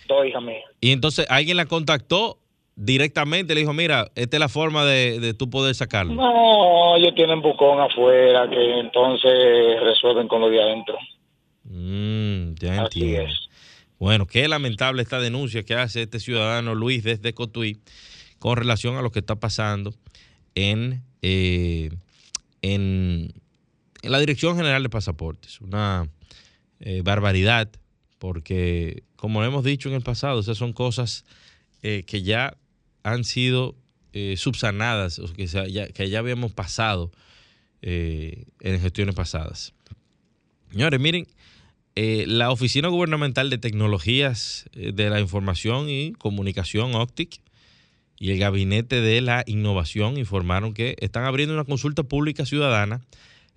[0.08, 0.64] Dos hijas mías.
[0.82, 2.40] Y entonces alguien la contactó
[2.76, 6.14] directamente, le dijo, mira, esta es la forma de, de tú poder sacarlo.
[6.16, 10.98] No, ellos tienen bucón afuera que entonces resuelven con lo de adentro.
[11.66, 13.30] Mm, ya Así entiendo.
[13.30, 13.50] es.
[14.00, 17.78] Bueno, qué lamentable esta denuncia que hace este ciudadano Luis desde Cotuí
[18.44, 19.96] con relación a lo que está pasando
[20.54, 21.92] en, eh,
[22.62, 23.34] en,
[24.02, 25.62] la Dirección General de Pasaportes.
[25.62, 26.10] Una
[26.82, 27.72] eh, barbaridad,
[28.20, 31.24] porque como hemos dicho en el pasado, esas son cosas
[31.84, 32.58] eh, que ya
[33.04, 33.78] han sido
[34.36, 37.12] subsanadas, o que, ya, que ya habíamos pasado
[37.82, 39.74] en gestiones pasadas.
[40.70, 41.28] Señores, miren,
[41.96, 47.42] la Oficina Gubernamental de Tecnologías de la Información y Comunicación OCTIC
[48.20, 53.02] y el Gabinete de la Innovación informaron que están abriendo una consulta pública ciudadana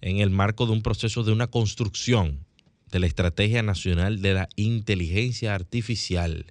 [0.00, 2.44] en el marco de un proceso de una construcción
[2.90, 6.46] de la Estrategia Nacional de la Inteligencia Artificial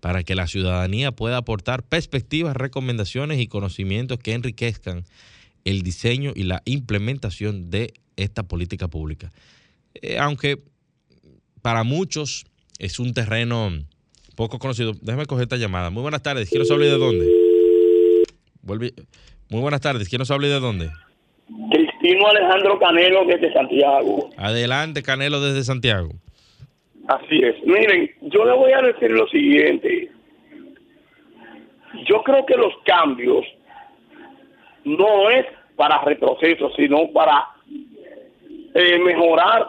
[0.00, 5.04] para que la ciudadanía pueda aportar perspectivas, recomendaciones y conocimientos que enriquezcan
[5.64, 9.32] el diseño y la implementación de esta política pública.
[9.94, 10.62] Eh, aunque
[11.62, 12.46] para muchos
[12.78, 13.72] es un terreno
[14.36, 14.92] poco conocido.
[15.00, 15.90] Déjame coger esta llamada.
[15.90, 16.48] Muy buenas tardes.
[16.48, 17.26] ¿Quién nos habla y de dónde?
[18.62, 18.94] Vuelve-
[19.50, 20.08] Muy buenas tardes.
[20.08, 20.90] ¿Quién nos habla y de dónde?
[22.00, 24.30] Tino Alejandro Canelo desde Santiago.
[24.36, 26.10] Adelante, Canelo desde Santiago.
[27.08, 27.54] Así es.
[27.64, 30.10] Miren, yo le voy a decir lo siguiente.
[32.08, 33.44] Yo creo que los cambios
[34.84, 37.44] no es para retroceso, sino para
[38.74, 39.66] eh, mejorar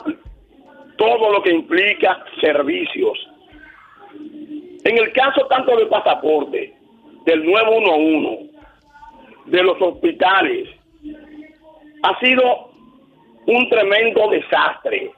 [0.97, 3.17] todo lo que implica servicios.
[4.85, 6.73] En el caso tanto del pasaporte,
[7.25, 8.49] del 911,
[9.45, 10.69] de los hospitales,
[12.03, 12.69] ha sido
[13.45, 15.11] un tremendo desastre.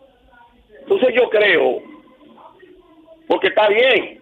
[0.81, 1.81] Entonces yo creo,
[3.27, 4.21] porque está bien,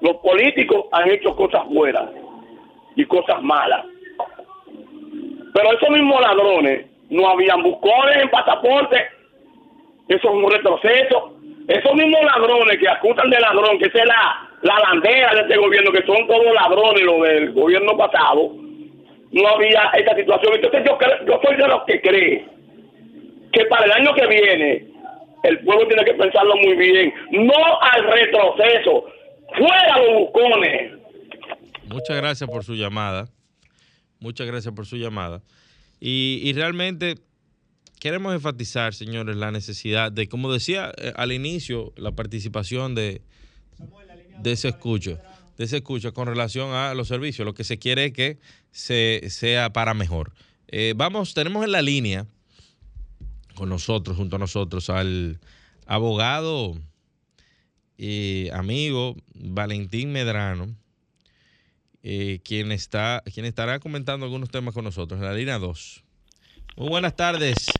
[0.00, 2.10] los políticos han hecho cosas buenas
[2.96, 3.86] y cosas malas.
[5.54, 8.96] Pero esos mismos ladrones no habían bucones en pasaporte.
[10.08, 11.36] Eso es un retroceso.
[11.68, 15.90] Esos mismos ladrones que acusan de ladrón, que es la, la bandera de este gobierno,
[15.92, 18.52] que son todos ladrones los del gobierno pasado,
[19.32, 20.54] no había esta situación.
[20.54, 22.48] Entonces yo, yo soy de los que cree
[23.52, 24.86] que para el año que viene
[25.42, 27.12] el pueblo tiene que pensarlo muy bien.
[27.32, 29.04] No al retroceso.
[29.56, 30.92] Fuera los bucones.
[31.86, 33.28] Muchas gracias por su llamada.
[34.20, 35.42] Muchas gracias por su llamada.
[35.98, 37.16] Y, y realmente
[38.00, 43.22] queremos enfatizar, señores, la necesidad de, como decía eh, al inicio, la participación de,
[44.42, 45.18] de ese escucho,
[45.56, 47.46] de ese escucho con relación a los servicios.
[47.46, 48.38] Lo que se quiere es que
[48.70, 50.32] se, sea para mejor.
[50.68, 52.26] Eh, vamos, tenemos en la línea
[53.54, 55.38] con nosotros, junto a nosotros, al
[55.86, 56.76] abogado
[57.98, 60.68] y amigo Valentín Medrano,
[62.02, 66.04] eh, quien, está, quien estará comentando algunos temas con nosotros en la línea 2.
[66.76, 67.70] Muy buenas tardes,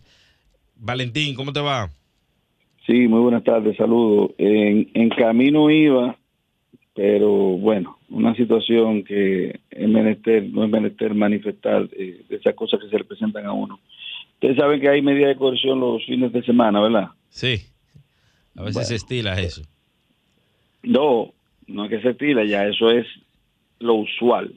[0.77, 1.89] Valentín, ¿cómo te va?
[2.87, 4.33] Sí, muy buenas tardes, saludos.
[4.37, 6.19] En, en camino iba,
[7.01, 12.91] pero bueno, una situación que es menester, no es menester manifestar eh, esas cosas que
[12.91, 13.81] se le presentan a uno.
[14.35, 17.09] Ustedes saben que hay medidas de coerción los fines de semana, ¿verdad?
[17.31, 17.55] Sí,
[18.55, 18.87] a veces Bueno.
[18.87, 19.63] se estila eso.
[20.83, 21.33] No,
[21.69, 23.07] no es que se estila, ya eso es
[23.79, 24.53] lo usual.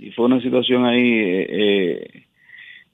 [0.00, 2.22] Y fue una situación ahí eh, eh,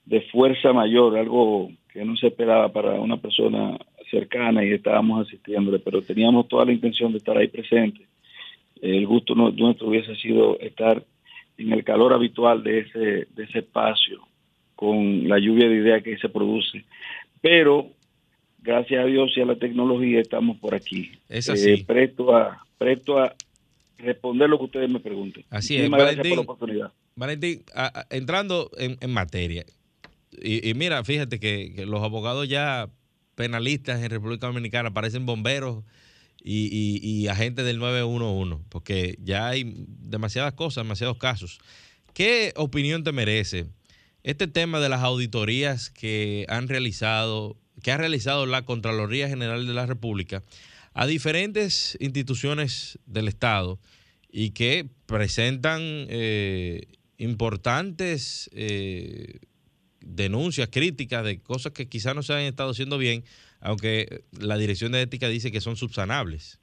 [0.05, 3.79] de fuerza mayor, algo que no se esperaba para una persona
[4.11, 8.03] cercana y estábamos asistiéndole, pero teníamos toda la intención de estar ahí presente.
[8.81, 11.05] El gusto nuestro hubiese sido estar
[11.59, 12.99] en el calor habitual de ese,
[13.35, 14.21] de ese espacio,
[14.75, 16.85] con la lluvia de ideas que ahí se produce.
[17.41, 17.91] Pero,
[18.63, 21.11] gracias a Dios y a la tecnología, estamos por aquí.
[21.29, 21.85] Es Eh, así.
[21.85, 23.35] presto, a, presto a
[23.99, 25.45] responder lo que ustedes me pregunten.
[25.49, 26.29] Así es, Valentín.
[26.31, 26.93] por la oportunidad.
[27.15, 29.65] Valentín, a- a- entrando en, en materia,
[30.43, 32.91] y, y mira, fíjate que, que los abogados ya
[33.37, 35.83] penalistas en República Dominicana parecen bomberos
[36.49, 41.59] y, y- y agentes del 911, porque ya hay demasiadas cosas, demasiados casos.
[42.15, 43.67] ¿Qué opinión te merece
[44.23, 49.75] este tema de las auditorías que han realizado, que ha realizado la Contraloría General de
[49.75, 50.43] la República
[50.95, 53.79] a diferentes instituciones del Estado
[54.31, 56.87] y que presentan eh,
[57.19, 59.41] importantes eh,
[60.01, 63.25] denuncias, críticas de cosas que quizás no se han estado haciendo bien,
[63.67, 66.61] aunque la Dirección de Ética dice que son subsanables.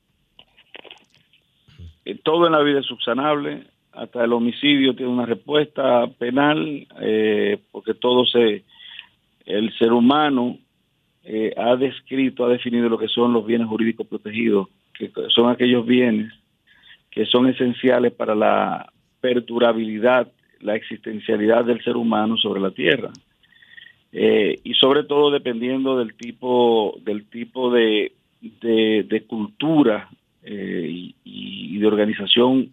[2.06, 7.60] Eh, todo en la vida es subsanable, hasta el homicidio tiene una respuesta penal, eh,
[7.72, 8.64] porque todo se,
[9.46, 10.58] el ser humano
[11.24, 15.86] eh, ha descrito, ha definido lo que son los bienes jurídicos protegidos, que son aquellos
[15.86, 16.32] bienes
[17.12, 23.12] que son esenciales para la perdurabilidad, la existencialidad del ser humano sobre la tierra.
[24.16, 28.14] Eh, y sobre todo dependiendo del tipo, del tipo de,
[28.62, 30.08] de, cultura
[30.44, 32.70] eh, y, de organización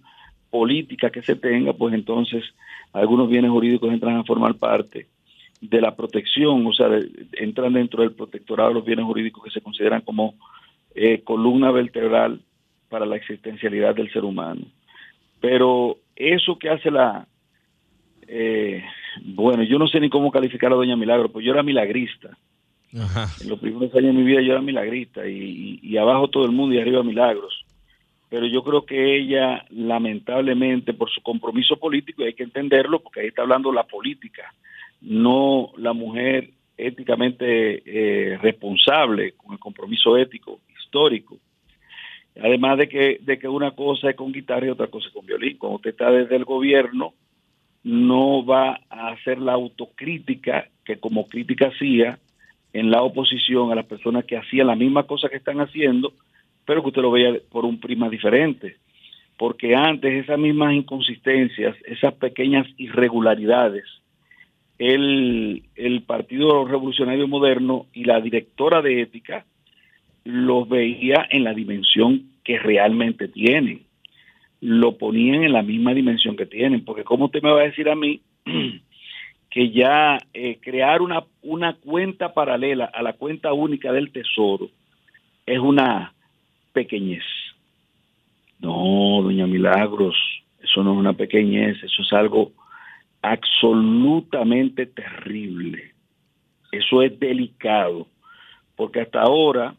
[0.51, 2.45] política que se tenga, pues entonces
[2.93, 5.07] algunos bienes jurídicos entran a formar parte
[5.63, 9.63] de la protección, o sea, de- entran dentro del protectorado los bienes jurídicos que se
[9.63, 10.35] consideran como
[10.95, 12.41] eh, columna vertebral
[12.91, 14.63] para la existencialidad del ser humano.
[15.41, 17.27] Pero eso que hace la...
[18.27, 18.85] eh,
[19.23, 22.37] bueno, yo no sé ni cómo calificar a Doña Milagro, pues yo era milagrista.
[23.41, 26.45] En los primeros años de mi vida yo era milagrista y, y- y abajo todo
[26.45, 27.65] el mundo y arriba milagros.
[28.29, 33.21] Pero yo creo que ella, lamentablemente, por su compromiso político, y hay que entenderlo, porque
[33.21, 34.55] ahí está hablando la política,
[35.01, 41.39] no la mujer éticamente eh, responsable con el compromiso ético histórico.
[42.41, 45.27] Además de que, de que una cosa es con guitarra y otra cosa es con
[45.27, 45.59] violín.
[45.59, 47.13] Cuando usted está desde el gobierno,
[47.83, 52.19] no va a hacer la autocrítica que como crítica hacía
[52.73, 56.13] en la oposición a las personas que hacían la misma cosa que están haciendo,
[56.65, 58.77] pero que usted lo veía por un prisma diferente.
[59.37, 63.85] Porque antes esas mismas inconsistencias, esas pequeñas irregularidades,
[64.79, 69.45] el, el Partido Revolucionario Moderno y la directora de ética
[70.25, 73.83] los veía en la dimensión que realmente tienen.
[74.61, 77.89] Lo ponían en la misma dimensión que tienen, porque ¿cómo usted me va a decir
[77.89, 78.21] a mí
[79.51, 84.69] que ya eh, crear una, una cuenta paralela a la cuenta única del Tesoro
[85.47, 86.13] es una
[86.73, 87.25] pequeñez?
[88.59, 90.17] No, doña Milagros,
[90.63, 92.53] eso no es una pequeñez, eso es algo
[93.23, 95.93] absolutamente terrible.
[96.71, 98.07] Eso es delicado,
[98.77, 99.75] porque hasta ahora,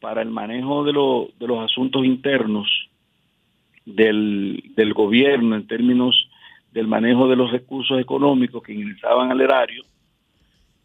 [0.00, 0.92] para el manejo de,
[1.38, 2.89] de los asuntos internos
[3.84, 6.28] del, del gobierno en términos
[6.72, 9.82] del manejo de los recursos económicos que ingresaban al erario,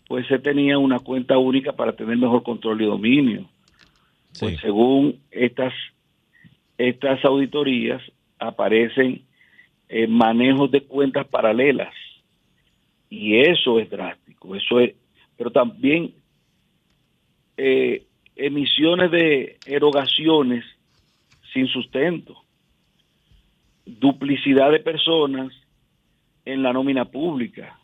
[0.08, 3.50] pues se tenía una cuenta única para tener mejor control y dominio.
[4.40, 5.74] Pues según estas,
[6.78, 8.02] estas auditorías
[8.38, 9.24] aparecen
[9.88, 11.94] eh, manejos de cuentas paralelas.
[13.10, 14.96] Y eso es drástico, eso es,
[15.38, 16.14] pero también
[17.56, 18.04] eh,
[18.36, 20.66] emisiones de erogaciones
[21.54, 22.36] sin sustento,
[23.86, 25.54] duplicidad de personas
[26.46, 27.80] en la nómina pública.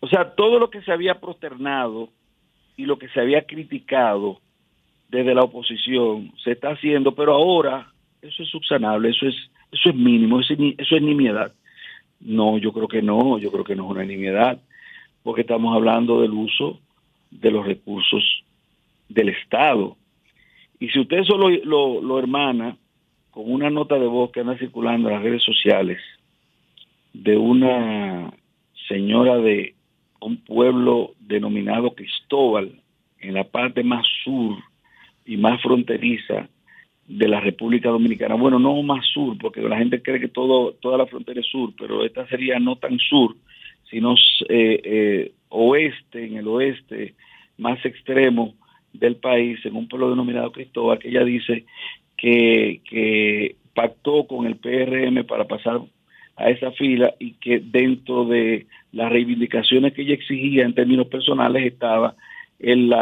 [0.00, 2.08] O sea, todo lo que se había prosternado
[2.76, 4.40] y lo que se había criticado
[5.08, 9.34] desde la oposición se está haciendo, pero ahora eso es subsanable, eso es,
[9.70, 11.52] eso es mínimo, eso es, nimiedad.
[12.20, 14.60] No, yo creo que no, yo creo que no es una nimiedad,
[15.22, 16.80] porque estamos hablando del uso
[17.30, 18.44] de los recursos
[19.08, 19.96] del Estado.
[20.80, 22.76] Y si usted solo lo, lo hermana
[23.32, 25.98] con una nota de voz que anda circulando en las redes sociales,
[27.14, 28.30] de una
[28.86, 29.74] señora de
[30.20, 32.78] un pueblo denominado Cristóbal,
[33.20, 34.58] en la parte más sur
[35.24, 36.48] y más fronteriza
[37.08, 38.34] de la República Dominicana.
[38.34, 41.72] Bueno, no más sur, porque la gente cree que todo, toda la frontera es sur,
[41.78, 43.34] pero esta sería no tan sur,
[43.90, 44.14] sino
[44.48, 47.14] eh, eh, oeste, en el oeste
[47.56, 48.54] más extremo
[48.92, 51.64] del país, en un pueblo denominado Cristóbal, que ella dice
[52.22, 55.80] que, pactó con el PRM para pasar
[56.36, 61.64] a esa fila y que dentro de las reivindicaciones que ella exigía en términos personales
[61.64, 62.14] estaba
[62.58, 62.94] el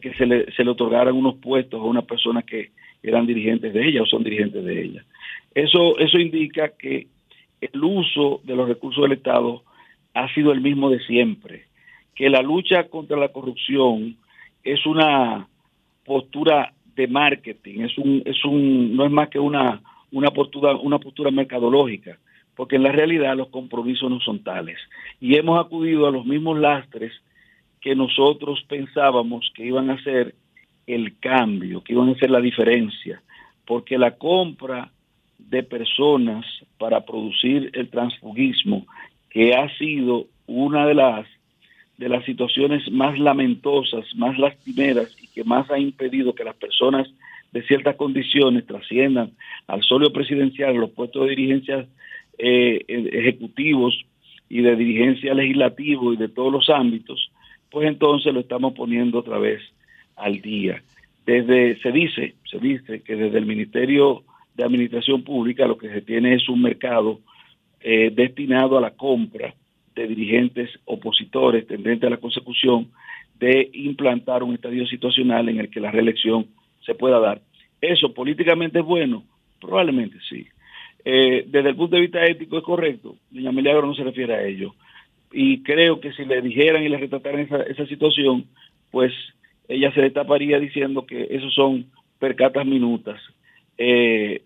[0.00, 2.70] que se le, se le otorgaran unos puestos a una persona que
[3.02, 5.04] eran dirigentes de ella o son dirigentes de ella.
[5.52, 7.08] Eso, eso indica que
[7.60, 9.64] el uso de los recursos del Estado
[10.14, 11.64] ha sido el mismo de siempre,
[12.14, 14.16] que la lucha contra la corrupción
[14.62, 15.48] es una
[16.04, 19.80] postura de marketing, es un, es un, no es más que una,
[20.12, 22.18] una postura, una postura mercadológica,
[22.54, 24.78] porque en la realidad los compromisos no son tales.
[25.20, 27.12] Y hemos acudido a los mismos lastres
[27.80, 30.34] que nosotros pensábamos que iban a ser
[30.86, 33.22] el cambio, que iban a ser la diferencia,
[33.66, 34.90] porque la compra
[35.38, 36.46] de personas
[36.78, 38.86] para producir el transfugismo,
[39.30, 41.26] que ha sido una de las
[41.98, 47.08] de las situaciones más lamentosas, más lastimeras y que más ha impedido que las personas
[47.52, 49.30] de ciertas condiciones trasciendan
[49.68, 51.86] al solio presidencial, los puestos de dirigencia
[52.36, 53.94] eh, ejecutivos
[54.48, 57.30] y de dirigencia legislativo y de todos los ámbitos,
[57.70, 59.62] pues entonces lo estamos poniendo otra vez
[60.16, 60.82] al día.
[61.26, 64.24] Desde, se dice, se dice que desde el Ministerio
[64.56, 67.20] de Administración Pública lo que se tiene es un mercado
[67.80, 69.54] eh, destinado a la compra
[69.94, 72.88] de dirigentes opositores tendentes a la consecución
[73.38, 76.46] de implantar un estadio situacional en el que la reelección
[76.84, 77.40] se pueda dar.
[77.80, 79.24] ¿Eso políticamente es bueno?
[79.60, 80.46] Probablemente sí.
[81.04, 83.16] Eh, desde el punto de vista ético es correcto.
[83.30, 84.74] Doña Milagro no se refiere a ello.
[85.32, 88.46] Y creo que si le dijeran y le retrataran esa, esa situación,
[88.90, 89.12] pues
[89.68, 91.86] ella se le taparía diciendo que esos son
[92.18, 93.20] percatas minutas,
[93.76, 94.42] eh,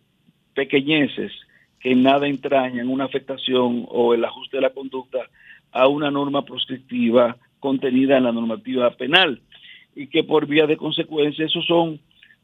[0.55, 1.33] pequeñeces
[1.81, 5.19] que nada entrañan una afectación o el ajuste de la conducta
[5.73, 9.41] a una norma proscriptiva contenida en la normativa penal
[9.95, 12.01] y que por vía de consecuencia esos son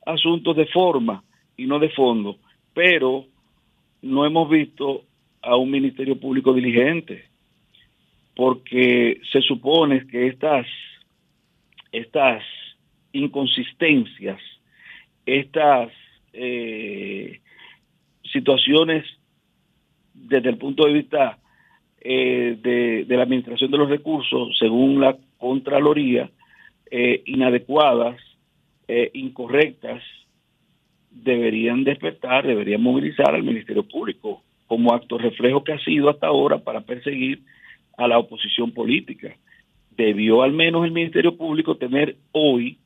[0.07, 1.23] asuntos de forma
[1.57, 2.37] y no de fondo,
[2.73, 3.27] pero
[4.03, 5.05] no hemos visto
[5.41, 7.25] a un Ministerio Público diligente,
[8.35, 10.67] porque se supone que estas,
[11.93, 12.43] estas
[13.13, 14.41] inconsistencias,
[15.25, 15.91] estas
[16.33, 17.41] eh,
[18.33, 19.05] situaciones
[20.27, 21.39] desde el punto de vista
[22.01, 26.31] eh, de, la administración de los recursos, según la Contraloría,
[26.91, 28.21] eh, inadecuadas,
[29.15, 30.03] incorrectas,
[31.11, 36.59] deberían despertar, deberían movilizar al Ministerio Público como acto reflejo que ha sido hasta ahora
[36.59, 37.41] para perseguir
[37.97, 39.37] a la oposición política.
[39.97, 42.79] Debió al menos el Ministerio Público tener hoy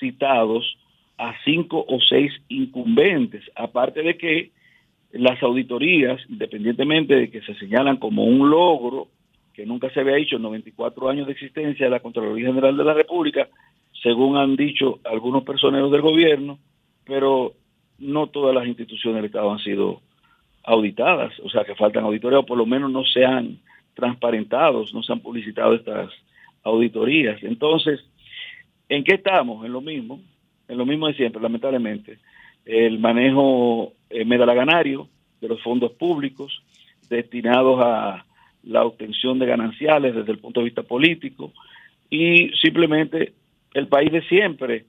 [0.00, 0.76] citados
[1.16, 4.50] a cinco o seis incumbentes, aparte de que
[5.12, 9.08] las auditorías, independientemente de que se señalan como un logro
[9.54, 12.84] que nunca se había hecho en 94 años de existencia de la Contraloría General de
[12.84, 13.48] la República,
[14.02, 16.58] según han dicho algunos personeros del gobierno,
[17.04, 17.54] pero
[17.98, 20.00] no todas las instituciones del Estado han sido
[20.62, 23.58] auditadas, o sea que faltan auditorías, o por lo menos no se han
[23.94, 26.12] transparentado, no se han publicitado estas
[26.62, 27.42] auditorías.
[27.42, 28.00] Entonces,
[28.88, 29.64] ¿en qué estamos?
[29.64, 30.20] En lo mismo,
[30.68, 32.18] en lo mismo de siempre, lamentablemente.
[32.68, 35.08] El manejo eh, medalaganario
[35.40, 36.62] de los fondos públicos
[37.08, 38.24] destinados a
[38.62, 41.52] la obtención de gananciales desde el punto de vista político
[42.10, 43.32] y simplemente
[43.74, 44.84] el país de siempre,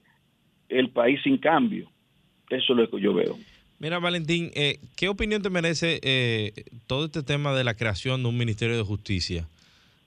[0.68, 1.90] el país sin cambio.
[2.48, 3.38] Eso es lo que yo veo.
[3.78, 6.52] Mira, Valentín, eh, ¿qué opinión te merece eh,
[6.86, 9.46] todo este tema de la creación de un Ministerio de Justicia?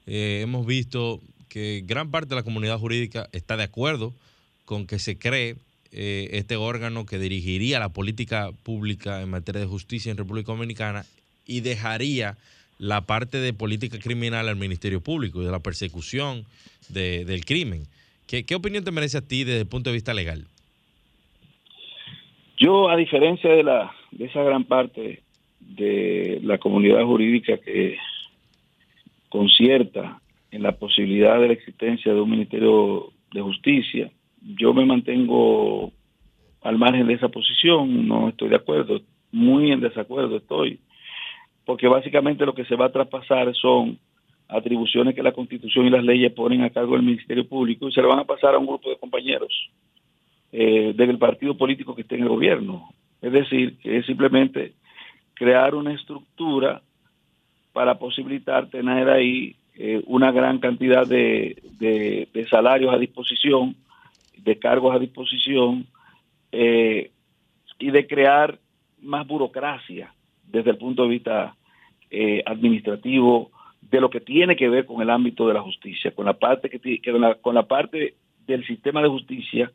[0.06, 4.14] Eh, hemos visto que gran parte de la comunidad jurídica está de acuerdo
[4.66, 5.56] con que se cree
[5.94, 11.06] este órgano que dirigiría la política pública en materia de justicia en República Dominicana
[11.46, 12.38] y dejaría
[12.80, 16.46] la parte de política criminal al Ministerio Público y de la persecución
[16.90, 17.84] del crimen.
[18.28, 20.48] ¿Qué, ¿Qué opinión te merece a ti desde el punto de vista legal?
[22.58, 25.22] Yo, a diferencia de, la, de esa gran parte
[25.60, 27.98] de la comunidad jurídica que
[29.30, 30.22] concierta
[30.52, 34.12] en la posibilidad de la existencia de un Ministerio de Justicia,
[34.44, 35.92] yo me mantengo
[36.62, 40.80] al margen de esa posición, no estoy de acuerdo, muy en desacuerdo estoy,
[41.66, 43.98] porque básicamente lo que se va a traspasar son
[44.48, 48.02] atribuciones que la Constitución y las leyes ponen a cargo del Ministerio Público y se
[48.02, 49.72] le van a pasar a un grupo de compañeros
[50.52, 52.90] eh, del partido político que esté en el gobierno.
[53.22, 54.74] Es decir, que es simplemente
[55.34, 56.82] crear una estructura
[57.72, 63.76] para posibilitar tener ahí eh, una gran cantidad de, salarios a disposición,
[64.38, 65.88] de cargos a disposición
[66.52, 67.12] eh,
[67.80, 68.60] y de crear
[69.02, 70.14] más burocracia
[70.44, 71.56] desde el punto de vista
[72.10, 76.26] eh, administrativo de lo que tiene que ver con el ámbito de la justicia, con
[76.26, 77.02] la parte que,
[77.42, 78.16] con la parte
[78.46, 79.72] del sistema de justicia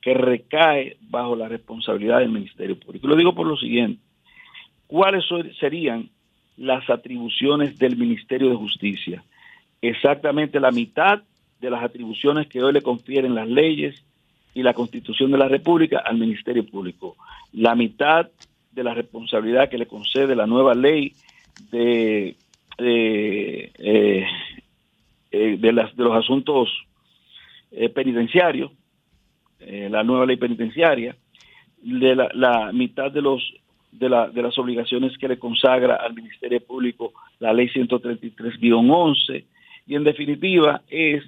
[0.00, 3.06] que recae bajo la responsabilidad del Ministerio Público.
[3.06, 4.02] Lo digo por lo siguiente,
[4.86, 5.24] ¿cuáles
[5.60, 6.10] serían
[6.56, 9.22] las atribuciones del Ministerio de Justicia?
[9.80, 11.22] Exactamente la mitad
[11.62, 14.04] de las atribuciones que hoy le confieren las leyes
[14.52, 17.16] y la Constitución de la República al Ministerio Público.
[17.52, 18.28] La mitad
[18.72, 21.14] de la responsabilidad que le concede la nueva ley
[21.70, 22.34] de,
[22.78, 24.26] de, eh,
[25.30, 26.68] eh, las, de los asuntos
[27.70, 28.70] eh, penitenciarios
[29.64, 31.14] la nueva ley penitenciaria,
[31.80, 33.40] de la, mitad de los
[33.92, 39.44] de, la, de las obligaciones que le consagra al Ministerio Público la ley 133-11
[39.86, 41.22] y en definitiva es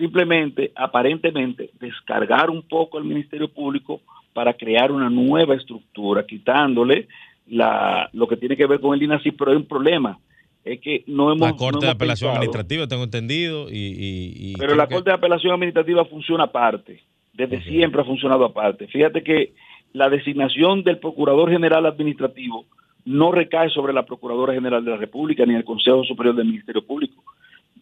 [0.00, 4.00] simplemente aparentemente descargar un poco al Ministerio Público
[4.32, 7.06] para crear una nueva estructura, quitándole
[7.46, 10.18] la, lo que tiene que ver con el INACI, pero hay un problema,
[10.64, 11.50] es que no hemos...
[11.50, 14.54] La Corte de Apelación Administrativa, tengo entendido, y...
[14.58, 18.86] pero la Corte de Apelación Administrativa funciona aparte desde siempre ha funcionado aparte.
[18.88, 19.54] Fíjate que
[19.92, 22.66] la designación del Procurador General Administrativo
[23.04, 26.84] no recae sobre la Procuradora General de la República ni el Consejo Superior del Ministerio
[26.84, 27.22] Público.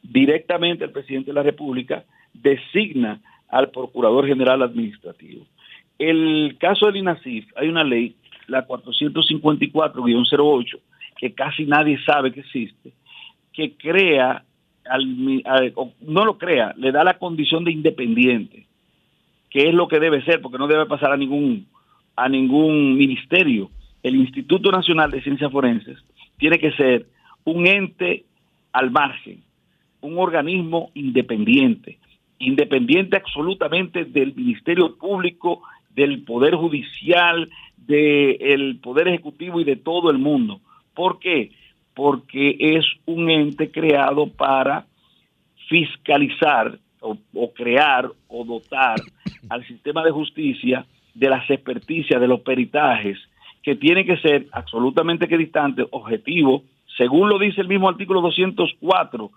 [0.09, 5.47] Directamente el presidente de la República designa al Procurador General Administrativo.
[5.99, 10.81] El caso del INASIF, hay una ley, la 454-08,
[11.17, 12.93] que casi nadie sabe que existe,
[13.53, 14.45] que crea,
[16.01, 18.69] no lo crea, le da la condición de independiente
[19.51, 21.67] que es lo que debe ser, porque no debe pasar a ningún,
[22.17, 23.71] a ningún ministerio.
[24.03, 25.99] El Instituto Nacional de Ciencias Forenses
[26.39, 27.07] tiene que ser
[27.45, 28.25] un ente
[28.73, 29.43] al margen,
[30.01, 31.99] un organismo independiente,
[32.39, 35.63] independiente absolutamente del Ministerio Público,
[35.95, 40.61] del Poder Judicial, del Poder Ejecutivo y de todo el mundo.
[40.95, 41.51] ¿Por qué?
[41.95, 44.87] Porque es un ente creado para
[45.69, 47.17] fiscalizar o,
[47.53, 48.97] crear o dotar
[49.49, 53.19] al sistema de justicia de las experticias, de los peritajes,
[53.63, 56.63] que tienen que ser absolutamente equidistantes, objetivos,
[56.97, 59.31] según lo dice el mismo artículo 204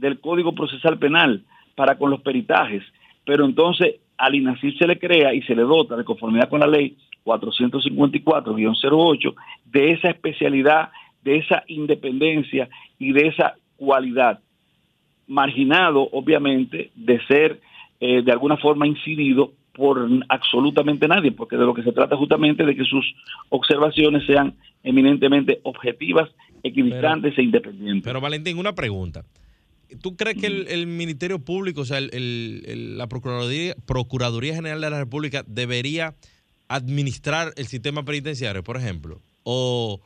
[0.00, 1.42] del Código Procesal Penal,
[1.74, 2.82] para con los peritajes.
[3.24, 6.66] Pero entonces al INACIR se le crea y se le dota de conformidad con la
[6.66, 9.34] ley 454-08
[9.66, 10.90] de esa especialidad,
[11.22, 14.40] de esa independencia y de esa cualidad
[15.26, 17.60] marginado, obviamente, de ser
[18.00, 22.66] eh, de alguna forma incidido por absolutamente nadie, porque de lo que se trata justamente
[22.66, 23.14] de que sus
[23.48, 26.28] observaciones sean eminentemente objetivas,
[26.62, 28.04] equidistantes e independientes.
[28.04, 29.24] Pero Valentín, una pregunta.
[30.00, 34.98] ¿Tú crees que el, Ministerio Público, o sea, el, la Procuraduría, Procuraduría General de la
[34.98, 36.14] República debería
[36.68, 39.20] administrar el sistema penitenciario, por ejemplo?
[39.42, 40.00] O,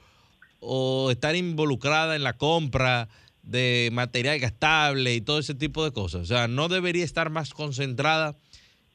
[0.60, 3.08] o estar involucrada en la compra
[3.42, 6.22] de material gastable y todo ese tipo de cosas.
[6.22, 8.36] O sea, no debería estar más concentrada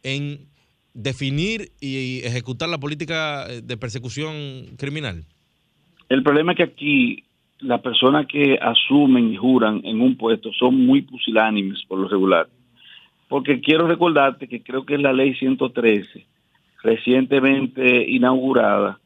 [0.03, 0.47] en
[0.93, 5.25] definir y ejecutar la política de persecución criminal.
[6.09, 7.23] El problema es que aquí
[7.61, 12.47] las personas que asumen y juran en un puesto son muy pusilánimes por lo regular.
[13.27, 16.25] Porque quiero recordarte que creo que es la ley 113,
[16.81, 18.99] recientemente inaugurada,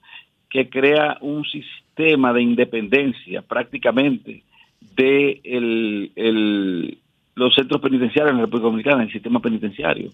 [0.50, 4.44] que crea un sistema de independencia prácticamente
[4.96, 6.98] de el- el-
[7.36, 10.12] los centros penitenciarios en la República Dominicana, el sistema penitenciario.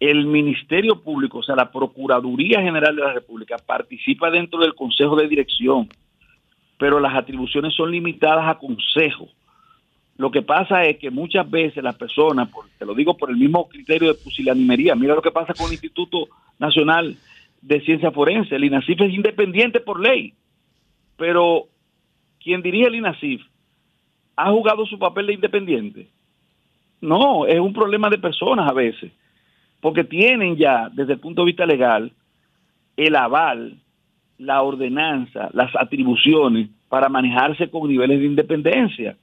[0.00, 5.14] El Ministerio Público, o sea, la Procuraduría General de la República, participa dentro del Consejo
[5.14, 5.88] de Dirección,
[6.80, 9.28] pero las atribuciones son limitadas a consejo.
[10.16, 13.68] Lo que pasa es que muchas veces las personas, te lo digo por el mismo
[13.68, 16.28] criterio de pusilanimería, mira lo que pasa con el Instituto
[16.58, 17.18] Nacional
[17.60, 20.32] de Ciencia Forense, el INACIF es independiente por ley,
[21.18, 21.66] pero
[22.42, 23.42] quien dirige el INACIF
[24.36, 26.08] ha jugado su papel de independiente.
[27.02, 29.12] No, es un problema de personas a veces,
[29.82, 32.10] porque tienen ya, desde el punto de vista legal,
[32.96, 33.76] el aval,
[34.40, 39.16] la ordenanza, las atribuciones para manejarse con niveles de independencia.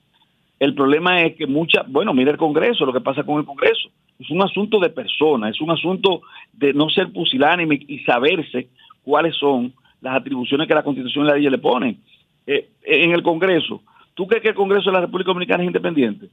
[0.60, 3.90] El problema es que muchas, bueno, mira el Congreso, lo que pasa con el Congreso.
[4.20, 6.22] Es un asunto de personas, es un asunto
[6.54, 8.68] de no ser pusilánime y saberse
[9.04, 11.98] cuáles son las atribuciones que la Constitución y la ley le ponen.
[12.46, 13.82] Eh, en el Congreso,
[14.14, 16.28] ¿tú crees que el Congreso de la República Dominicana es independiente?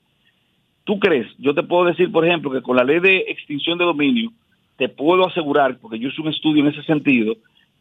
[0.84, 1.26] ¿Tú crees?
[1.38, 4.30] Yo te puedo decir, por ejemplo, que con la ley de extinción de dominio,
[4.76, 7.34] te puedo asegurar, porque yo hice un estudio en ese sentido,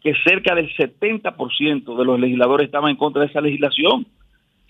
[0.03, 4.05] que cerca del 70% de los legisladores estaban en contra de esa legislación.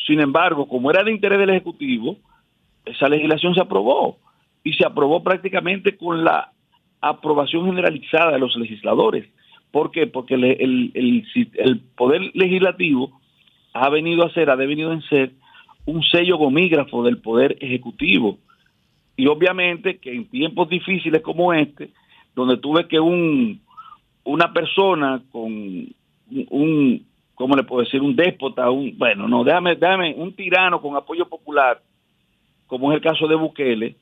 [0.06, 2.18] Sin embargo, como era de interés del Ejecutivo,
[2.86, 4.18] esa legislación se aprobó
[4.64, 6.52] y se aprobó prácticamente con la
[7.02, 9.26] aprobación generalizada de los legisladores.
[9.72, 10.06] ¿Por qué?
[10.06, 13.20] Porque el, poder legislativo
[13.74, 15.32] ha venido a ser, ha devenido en ser
[15.86, 18.38] un sello gomígrafo del poder ejecutivo.
[19.18, 21.90] Y obviamente que en tiempos difíciles como este,
[22.36, 23.63] donde tú ves que un,
[24.24, 25.52] una persona con
[26.50, 27.06] un,
[27.36, 28.02] ¿cómo le puedo decir?
[28.02, 31.82] Un déspota, un, bueno, no, déjame, déjame, un tirano con apoyo popular,
[32.68, 33.96] como es el caso de Bukele,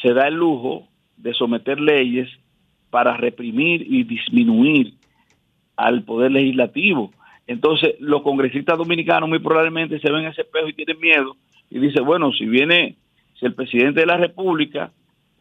[0.00, 0.86] se da el lujo
[1.16, 2.28] de someter leyes
[2.90, 4.94] para reprimir y disminuir
[5.76, 7.12] al poder legislativo.
[7.46, 11.36] Entonces, los congresistas dominicanos muy probablemente se ven en ese espejo y tienen miedo
[11.70, 12.96] y dicen, bueno, si viene,
[13.38, 14.92] si el presidente de la República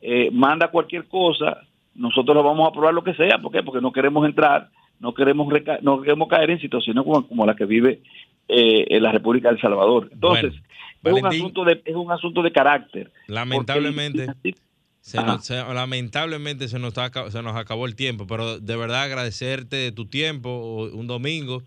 [0.02, 1.62] eh, manda cualquier cosa,
[2.00, 3.38] nosotros lo vamos a aprobar lo que sea.
[3.40, 3.62] ¿Por qué?
[3.62, 4.70] Porque no queremos entrar,
[5.00, 8.02] no queremos reca- no queremos caer en situaciones como, como la que vive
[8.48, 10.10] eh, en la República de El Salvador.
[10.12, 10.54] Entonces,
[11.02, 13.12] Bueno, es, un asunto de, es un asunto de carácter.
[13.28, 14.56] Lamentablemente, Porque-
[15.02, 19.04] se nos, se- lamentablemente se nos, está- se nos acabó el tiempo, pero de verdad
[19.04, 21.62] agradecerte tu tiempo un domingo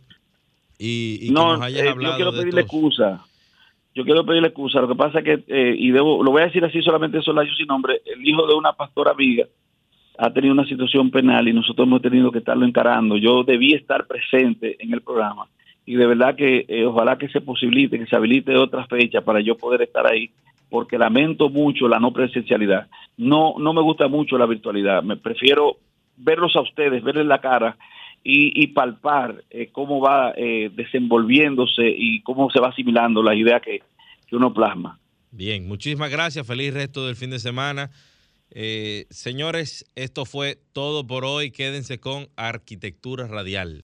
[0.79, 3.25] y, y que no, nos hayas eh, hablado yo quiero pedirle excusa.
[3.95, 4.81] Yo quiero pedirle excusa.
[4.81, 7.53] Lo que pasa es que, eh, y debo, lo voy a decir así solamente Solayo
[7.55, 9.47] sin nombre, el hijo de una pastora amiga
[10.19, 13.17] ha tenido una situación penal y nosotros hemos tenido que estarlo encarando.
[13.17, 15.47] Yo debí estar presente en el programa
[15.85, 19.41] y de verdad que eh, ojalá que se posibilite, que se habilite otra fecha para
[19.41, 20.31] yo poder estar ahí,
[20.71, 22.89] porque lamento mucho la no presencialidad.
[23.17, 25.03] No, no me gusta mucho la virtualidad.
[25.03, 25.77] Me prefiero
[26.17, 27.77] verlos a ustedes, verles la cara
[28.23, 33.61] y, y palpar eh, cómo va eh, desenvolviéndose y cómo se va asimilando la idea
[33.61, 33.83] que,
[34.27, 34.99] que uno plasma.
[35.31, 36.47] Bien, muchísimas gracias.
[36.47, 37.91] Feliz resto del fin de semana.
[38.55, 41.51] Eh, señores, esto fue todo por hoy.
[41.51, 43.81] Quédense con Arquitectura Radial.